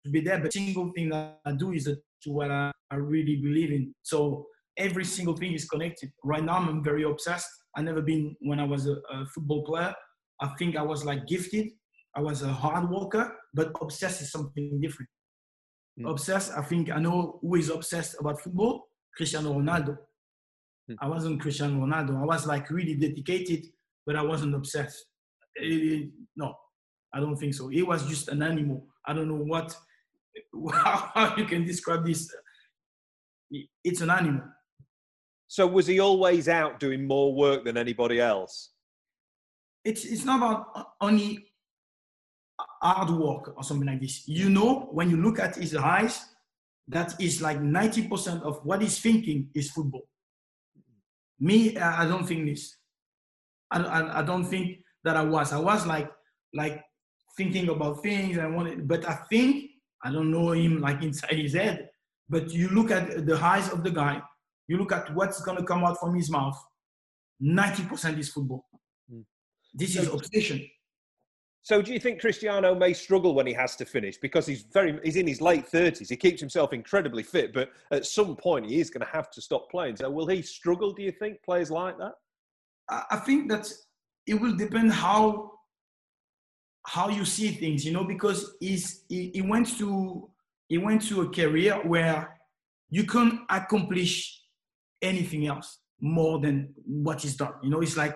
[0.05, 0.39] to be there.
[0.39, 3.95] But single thing that I do is to what I, I really believe in.
[4.03, 4.47] So
[4.77, 6.11] every single thing is connected.
[6.23, 9.93] Right now, I'm very obsessed I never been when I was a, a, football player.
[10.41, 11.67] I think I was like gifted.
[12.15, 15.09] I was a hard worker, but obsessed is something different.
[15.99, 16.09] Mm.
[16.09, 18.87] Obsessed, I think I know who is obsessed about football.
[19.15, 19.97] Cristiano Ronaldo.
[20.89, 20.95] Mm.
[20.99, 22.21] I wasn't Cristiano Ronaldo.
[22.21, 23.67] I was like really dedicated,
[24.05, 25.05] but I wasn't obsessed.
[25.55, 26.53] It, no,
[27.13, 27.69] I don't think so.
[27.69, 28.85] It was just an animal.
[29.05, 29.75] I don't know what
[30.71, 32.29] how you can describe this.
[33.83, 34.43] It's an animal.
[35.47, 38.71] So was he always out doing more work than anybody else?
[39.83, 41.45] It's it's not about uh, only
[42.81, 44.27] hard work or something like this.
[44.27, 46.25] You know, when you look at his eyes,
[46.87, 50.07] that is like 90% of what he's thinking is football.
[51.39, 52.77] Me, I don't think this.
[53.71, 55.51] I, I, I don't think that I was.
[55.51, 56.09] I was like
[56.53, 56.81] like
[57.37, 59.71] thinking about things I wanted, but I think
[60.03, 61.89] I don't know him like inside his head.
[62.29, 64.21] But you look at the eyes of the guy,
[64.67, 66.57] you look at what's gonna come out from his mouth.
[67.39, 68.65] Ninety percent is football.
[69.11, 69.25] Mm.
[69.73, 70.65] This is obsession.
[71.65, 74.99] So do you think Cristiano may struggle when he has to finish because he's very
[75.03, 76.09] he's in his late thirties.
[76.09, 79.41] He keeps himself incredibly fit, but at some point he is going to have to
[79.41, 79.95] stop playing.
[79.95, 80.93] So will he struggle?
[80.93, 82.11] Do you think players like that?
[83.09, 83.67] I think that
[84.27, 85.53] it will depend how
[86.85, 90.29] how you see things, you know, because he's he, he went to
[90.69, 92.39] he went to a career where
[92.91, 94.39] you can accomplish
[95.01, 97.53] anything else more than what he's done.
[97.63, 98.15] You know, it's like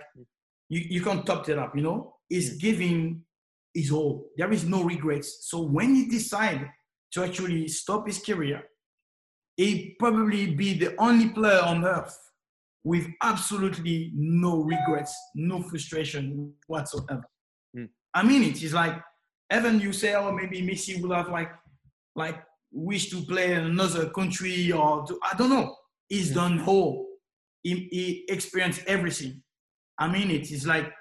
[0.68, 2.14] you, you can't top it up, you know.
[2.30, 3.24] He's giving
[3.74, 4.30] his all.
[4.38, 5.50] There is no regrets.
[5.50, 6.68] So when he decided
[7.14, 8.64] to actually stop his career,
[9.58, 12.18] he probably be the only player on earth
[12.84, 17.24] with absolutely no regrets, no frustration whatsoever.
[17.78, 17.90] Mm.
[18.14, 18.64] I mean it.
[18.64, 18.96] It's like
[19.54, 21.52] even you say, oh, maybe Messi will have like
[22.16, 22.42] like
[22.72, 25.76] wish to play in another country or to, I don't know.
[26.08, 26.36] He's mm.
[26.36, 27.08] done whole.
[27.64, 29.44] He, he experienced everything.
[29.98, 30.52] I mean it.
[30.52, 30.92] It's like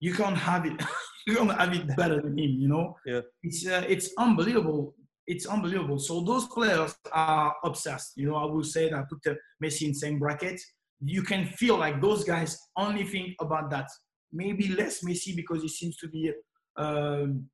[0.00, 0.82] you can't have it.
[1.26, 2.56] you can't have it better than him.
[2.58, 2.96] You know.
[3.06, 3.20] Yeah.
[3.42, 4.94] It's uh, it's unbelievable.
[5.26, 5.98] It's unbelievable.
[5.98, 8.12] So those players are obsessed.
[8.16, 10.60] You know, I will say that I put the Messi in same bracket
[11.04, 13.88] you can feel like those guys only think about that.
[14.32, 16.32] Maybe less Messi because he seems to be
[16.76, 17.48] um,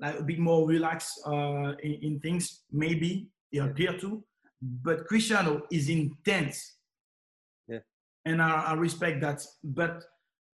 [0.00, 2.62] like a bit more relaxed uh, in, in, things.
[2.70, 4.24] Maybe he appear to,
[4.60, 6.76] but Cristiano is intense.
[7.68, 7.80] Yeah,
[8.24, 9.44] and I, I respect that.
[9.62, 10.04] But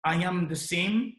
[0.04, 1.14] I am the same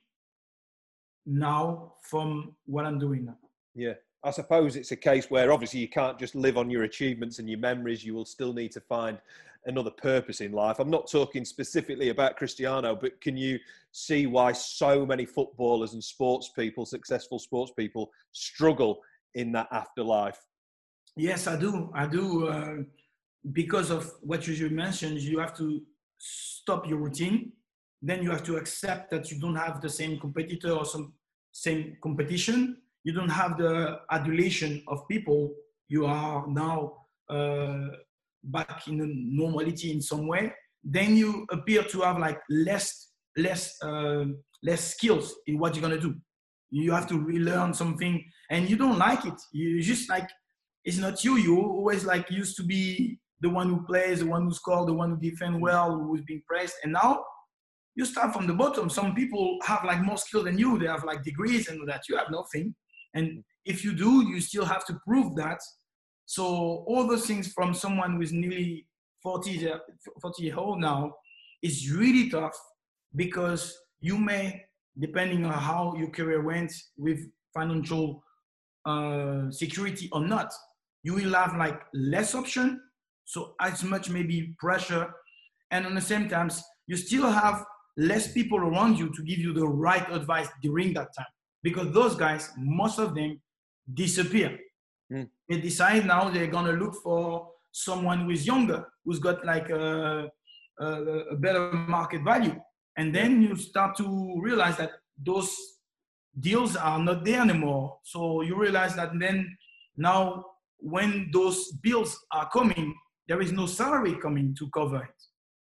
[1.28, 3.36] now from what I'm doing now.
[3.74, 3.94] Yeah.
[4.24, 7.48] I suppose it's a case where obviously you can't just live on your achievements and
[7.48, 8.04] your memories.
[8.04, 9.18] You will still need to find
[9.66, 10.80] another purpose in life.
[10.80, 13.60] I'm not talking specifically about Cristiano, but can you
[13.92, 19.00] see why so many footballers and sports people, successful sports people, struggle
[19.34, 20.40] in that afterlife?
[21.16, 21.90] Yes, I do.
[21.94, 22.48] I do.
[22.48, 22.76] Uh,
[23.52, 25.82] because of what you mentioned, you have to
[26.18, 27.52] stop your routine.
[28.02, 31.12] Then you have to accept that you don't have the same competitor or some
[31.58, 32.76] same competition.
[33.04, 35.54] You don't have the adulation of people.
[35.88, 36.92] You are now
[37.28, 37.88] uh,
[38.44, 40.52] back in the normality in some way,
[40.84, 44.24] then you appear to have like less less uh,
[44.62, 46.14] less skills in what you're gonna do.
[46.70, 49.40] You have to relearn something, and you don't like it.
[49.52, 50.28] You just like
[50.84, 51.36] it's not you.
[51.36, 54.94] You always like used to be the one who plays, the one who scores, the
[54.94, 57.24] one who defends well, who's being praised, and now
[57.98, 58.88] you start from the bottom.
[58.88, 60.78] Some people have like more skill than you.
[60.78, 62.08] They have like degrees and that.
[62.08, 62.74] You have nothing.
[63.14, 65.60] And if you do, you still have to prove that
[66.28, 68.86] so all those things from someone who is nearly
[69.22, 69.66] 40,
[70.20, 71.14] 40 year old now
[71.62, 72.54] is really tough
[73.16, 74.62] because you may,
[74.98, 77.20] depending on how your career went with
[77.54, 78.22] financial
[78.84, 80.52] uh, security or not,
[81.02, 82.78] you will have like less option.
[83.24, 85.10] So as much maybe pressure.
[85.70, 86.50] And on the same time,
[86.86, 87.64] you still have
[87.98, 91.26] less people around you to give you the right advice during that time.
[91.62, 93.40] Because those guys, most of them
[93.92, 94.58] disappear
[95.12, 95.28] Mm.
[95.48, 100.30] They decide now they're gonna look for someone who is younger, who's got like a,
[100.80, 102.60] a, a better market value,
[102.96, 104.92] and then you start to realize that
[105.24, 105.54] those
[106.38, 107.98] deals are not there anymore.
[108.04, 109.56] So you realize that then
[109.96, 110.44] now
[110.78, 112.94] when those bills are coming,
[113.26, 115.22] there is no salary coming to cover it.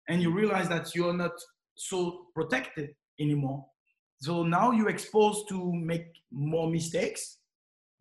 [0.09, 1.33] And you realize that you're not
[1.81, 3.67] so protected anymore.
[4.21, 7.41] So now you're exposed to make more mistakes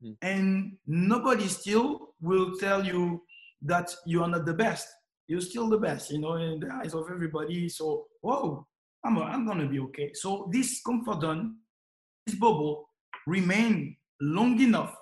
[0.03, 0.17] Mm.
[0.21, 3.23] And nobody still will tell you
[3.63, 4.87] that you are not the best.
[5.27, 7.69] You're still the best, you know, in the eyes of everybody.
[7.69, 8.65] So, whoa,
[9.05, 10.11] I'm, a, I'm gonna be okay.
[10.13, 11.57] So this comfort zone,
[12.25, 12.89] this bubble,
[13.27, 14.95] remain long enough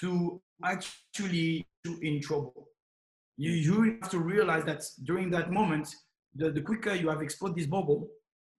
[0.00, 1.66] to actually
[2.02, 2.68] in trouble.
[3.36, 5.88] You, you have to realize that during that moment,
[6.38, 8.08] the, the quicker you have explored this bubble,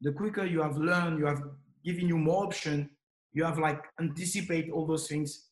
[0.01, 1.41] the quicker you have learned, you have
[1.83, 2.89] given you more option,
[3.33, 5.47] you have like anticipate all those things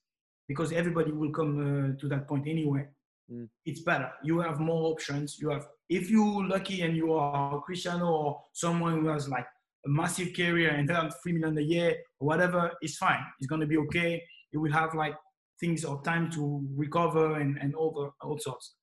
[0.47, 1.53] because everybody will come
[1.95, 2.85] uh, to that point anyway.
[3.31, 3.49] Mm.
[3.65, 4.11] It's better.
[4.23, 5.37] You have more options.
[5.39, 9.47] You have if you lucky and you are Cristiano or someone who has like
[9.85, 13.23] a massive career and earn three million a year or whatever, it's fine.
[13.39, 14.21] It's gonna be okay.
[14.51, 15.15] You will have like
[15.59, 18.75] things or time to recover and, and all the all sorts.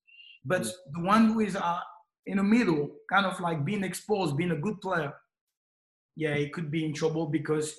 [0.44, 0.72] But mm.
[0.92, 1.80] the one who is uh,
[2.26, 5.12] in the middle, kind of like being exposed, being a good player,
[6.16, 7.74] yeah, he could be in trouble because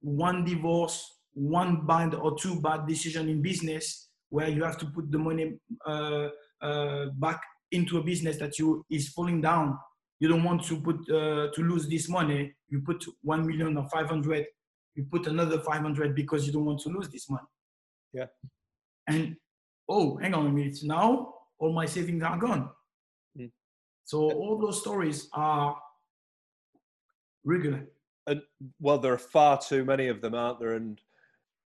[0.00, 5.10] one divorce, one bad or two bad decision in business where you have to put
[5.10, 6.28] the money uh,
[6.62, 7.40] uh, back
[7.72, 9.78] into a business that you is falling down
[10.20, 12.54] you don't want to put uh, to lose this money.
[12.68, 14.46] You put one million or five hundred.
[14.94, 17.46] You put another five hundred because you don't want to lose this money.
[18.12, 18.26] Yeah.
[19.08, 19.36] And
[19.88, 20.78] oh, hang on a minute.
[20.82, 22.70] Now all my savings are gone.
[24.04, 25.76] So all those stories are
[27.44, 27.86] regular.
[28.26, 28.42] and
[28.80, 30.74] well, there are far too many of them, aren't there?
[30.74, 31.00] And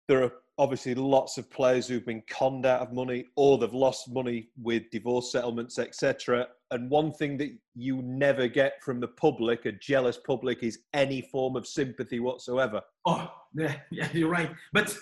[0.08, 4.12] there are obviously lots of players who've been conned out of money or they've lost
[4.12, 6.48] money with divorce settlements, etc.
[6.72, 11.22] And one thing that you never get from the public, a jealous public, is any
[11.22, 12.82] form of sympathy whatsoever.
[13.06, 14.52] Oh, yeah, yeah, you're right.
[14.72, 14.96] But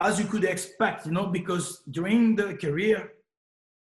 [0.00, 3.12] as you could expect, you know, because during the career,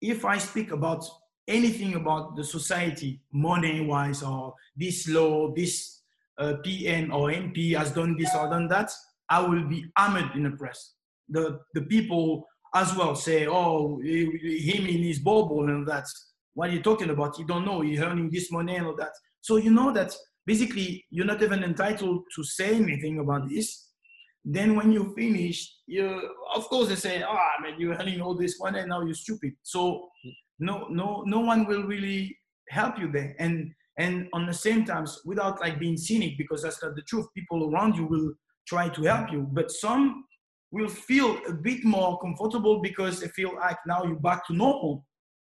[0.01, 1.05] if I speak about
[1.49, 6.03] anything about the society, money-wise, or this law, this
[6.39, 8.91] uh, PM or MP has done this or done that,
[9.29, 10.95] I will be hammered in the press.
[11.29, 16.07] The the people as well say, oh, him in his bubble and that.
[16.55, 17.39] What are you talking about?
[17.39, 17.83] You don't know.
[17.83, 19.13] You're earning this money and all that.
[19.41, 20.15] So you know that
[20.47, 23.89] basically you're not even entitled to say anything about this.
[24.45, 28.35] Then when you finish, you of course they say, ah, oh, man, you're earning all
[28.35, 29.53] this money and now you're stupid.
[29.63, 30.09] So
[30.59, 32.37] no, no, no one will really
[32.69, 33.35] help you there.
[33.39, 37.27] And and on the same times, without like being cynic, because that's not the truth,
[37.35, 38.33] people around you will
[38.67, 39.47] try to help you.
[39.53, 40.25] But some
[40.71, 45.07] will feel a bit more comfortable because they feel like now you're back to normal.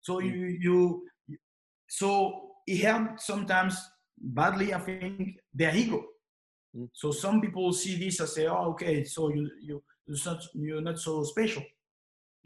[0.01, 0.25] So Mm.
[0.25, 1.03] you you
[1.87, 3.77] so it helped sometimes
[4.17, 6.03] badly, I think, their ego.
[6.75, 6.89] Mm.
[6.93, 10.81] So some people see this and say, "Oh, okay, so you you you're not, you're
[10.81, 11.63] not so special."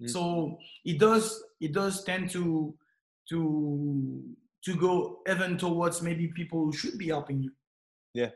[0.02, 0.10] Mm.
[0.10, 2.74] So it does it does tend to
[3.30, 4.24] to
[4.64, 7.52] to go even towards maybe people who should be helping you.
[8.14, 8.30] Yeah.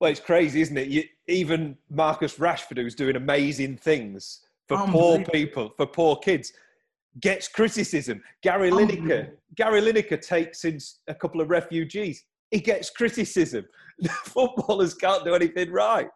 [0.00, 0.88] Well, it's crazy, isn't it?
[0.88, 6.52] You, even Marcus Rashford, who's doing amazing things for poor people, for poor kids,
[7.20, 8.22] gets criticism.
[8.42, 12.24] Gary Lineker, Gary Lineker takes in a couple of refugees.
[12.50, 13.66] He gets criticism.
[14.24, 16.08] Footballers can't do anything right.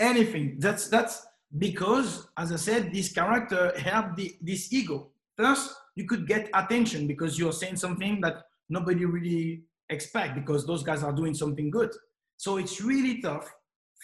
[0.00, 0.56] anything.
[0.58, 1.26] That's that's
[1.56, 5.08] because, as I said, this character helped the, this ego.
[5.36, 10.82] First, you could get attention because you're saying something that nobody really expect because those
[10.82, 11.90] guys are doing something good.
[12.36, 13.50] So it's really tough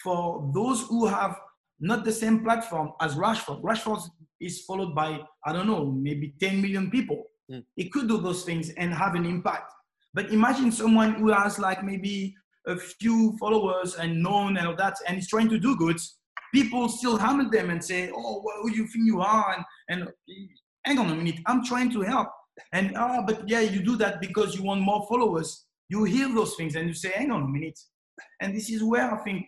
[0.03, 1.39] for those who have
[1.79, 3.61] not the same platform as Rashford.
[3.61, 4.01] Rashford
[4.39, 7.25] is followed by I don't know maybe 10 million people.
[7.51, 7.63] Mm.
[7.75, 9.71] He could do those things and have an impact.
[10.13, 12.35] But imagine someone who has like maybe
[12.65, 15.97] a few followers and known and all that, and is trying to do good,
[16.53, 20.09] people still hammer them and say, "Oh, who do you think you are?" And, and
[20.85, 22.29] hang on a minute, I'm trying to help.
[22.71, 25.65] And ah, but yeah, you do that because you want more followers.
[25.89, 27.79] You hear those things and you say, "Hang on a minute,"
[28.41, 29.45] and this is where I think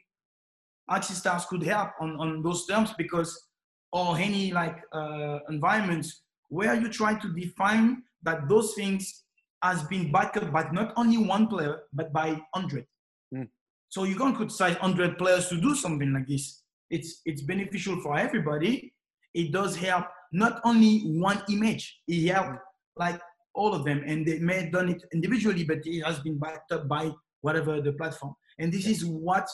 [0.90, 3.48] Axis Stars could help on on those terms because
[3.92, 9.24] or any like uh, environments where you try to define that those things
[9.64, 12.86] has been backed up by not only one player but by hundred.
[13.34, 13.48] Mm.
[13.90, 16.64] So you can't criticize hundred players to do something like this.
[16.90, 18.94] It's it's beneficial for everybody.
[19.34, 22.00] It does help not only one image.
[22.08, 22.60] It helped
[22.96, 23.20] like
[23.54, 26.72] all of them, and they may have done it individually, but it has been backed
[26.72, 27.12] up by
[27.42, 28.36] whatever the platform.
[28.60, 29.48] And this is what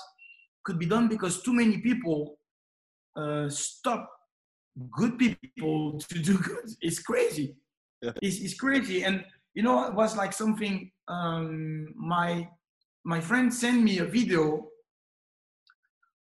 [0.63, 2.37] could be done because too many people
[3.15, 4.09] uh, stop
[4.91, 6.69] good people to do good.
[6.81, 7.55] It's crazy.
[8.01, 8.11] Yeah.
[8.21, 9.03] It's, it's crazy.
[9.03, 9.23] And
[9.53, 10.91] you know, it was like something.
[11.07, 12.47] Um, my
[13.05, 14.67] my friend sent me a video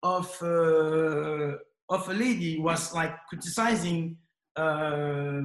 [0.04, 1.56] of uh,
[1.88, 4.16] of a lady was like criticizing
[4.56, 5.40] uh,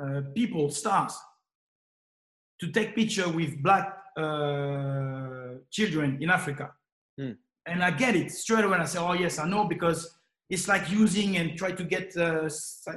[0.00, 1.14] uh, people, stars,
[2.60, 6.70] to take picture with black uh, children in Africa.
[7.18, 7.32] Hmm.
[7.66, 8.78] And I get it straight away.
[8.78, 10.16] I say, oh yes, I know because
[10.48, 12.48] it's like using and try to get uh,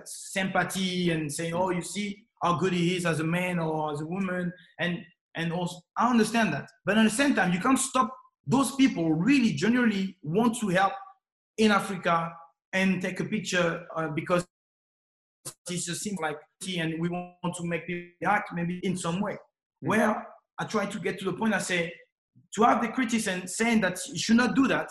[0.06, 4.02] sympathy and saying, oh, you see how good he is as a man or as
[4.02, 5.00] a woman, and
[5.36, 6.70] and also I understand that.
[6.86, 8.14] But at the same time, you can't stop
[8.50, 10.94] those people really genuinely want to help
[11.60, 12.34] in Africa
[12.74, 14.44] and take a picture uh, because
[15.70, 16.38] it just seems like
[16.78, 19.38] and we want to make people act maybe in some way.
[19.82, 20.28] Where
[20.60, 21.94] I try to get to the point, I say
[22.56, 24.90] to have the criticism saying that you should not do that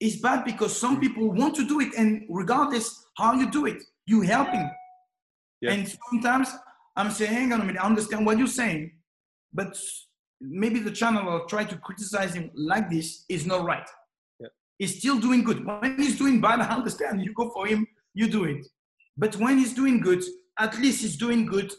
[0.00, 3.82] is bad because some people want to do it, and regardless how you do it,
[4.06, 4.68] you're helping.
[5.60, 5.72] Yeah.
[5.72, 6.48] And sometimes
[6.96, 8.92] I'm saying, hang on a minute, I understand what you're saying,
[9.52, 9.78] but
[10.48, 13.88] maybe the channel will try to criticize him like this is not right.
[14.40, 14.48] Yeah.
[14.78, 15.64] He's still doing good.
[15.64, 17.22] When he's doing bad, I understand.
[17.22, 18.66] You go for him, you do it.
[19.16, 20.22] But when he's doing good,
[20.58, 21.72] at least he's doing good.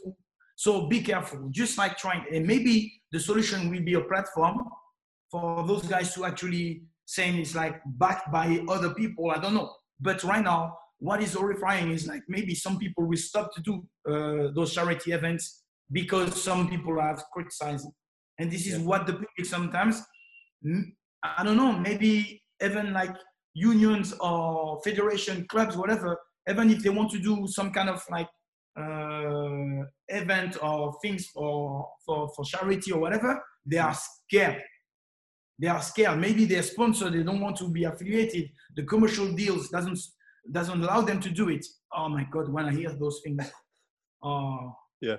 [0.56, 1.50] So be careful.
[1.52, 4.64] Just like trying, and maybe the solution will be a platform
[5.30, 9.32] for those guys to actually saying it's like backed by other people.
[9.32, 9.72] I don't know.
[10.00, 13.86] But right now, what is horrifying is like maybe some people will stop to do
[14.10, 17.88] uh, those charity events because some people have criticized.
[18.40, 18.86] And this is Yeah.
[18.86, 20.02] what the public sometimes,
[20.66, 20.84] mm,
[21.24, 23.16] I don't know, maybe even like
[23.54, 26.18] unions or federation clubs, whatever,
[26.50, 28.28] even if they want to do some kind of like
[28.78, 34.62] uh, event or things for, for, for charity or whatever, they are scared.
[35.58, 36.20] They are scared.
[36.20, 38.50] Maybe they're sponsored, they don't want to be affiliated.
[38.76, 40.00] The commercial deals doesn't
[40.52, 41.66] doesn't allow them to do it.
[41.92, 43.50] Oh my God, when I hear those things,
[44.24, 45.18] oh, Yeah.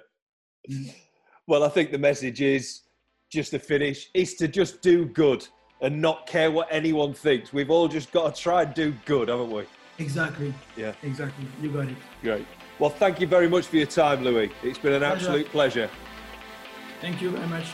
[1.49, 2.83] Well, I think the message is
[3.31, 5.47] just to finish is to just do good
[5.81, 7.53] and not care what anyone thinks.
[7.53, 9.65] We've all just got to try and do good, haven't we?
[9.99, 11.47] exactly, Yeah, exactly.
[11.63, 11.97] You got it.
[12.23, 12.47] great.
[12.79, 14.51] Well, thank you very much for your time, Louis.
[14.63, 15.15] It's been an Pleasure.
[15.17, 15.91] absolute pleasure.
[17.01, 17.67] Thank you very much.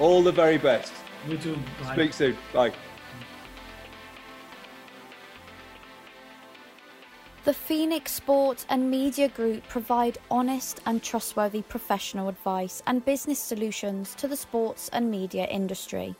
[0.00, 0.92] All the very best.
[1.28, 1.58] You too.
[1.82, 1.94] Bye.
[1.94, 2.36] Speak soon.
[2.52, 2.72] Bye.
[7.46, 14.16] The Phoenix Sport and Media Group provide honest and trustworthy professional advice and business solutions
[14.16, 16.16] to the sports and media industry.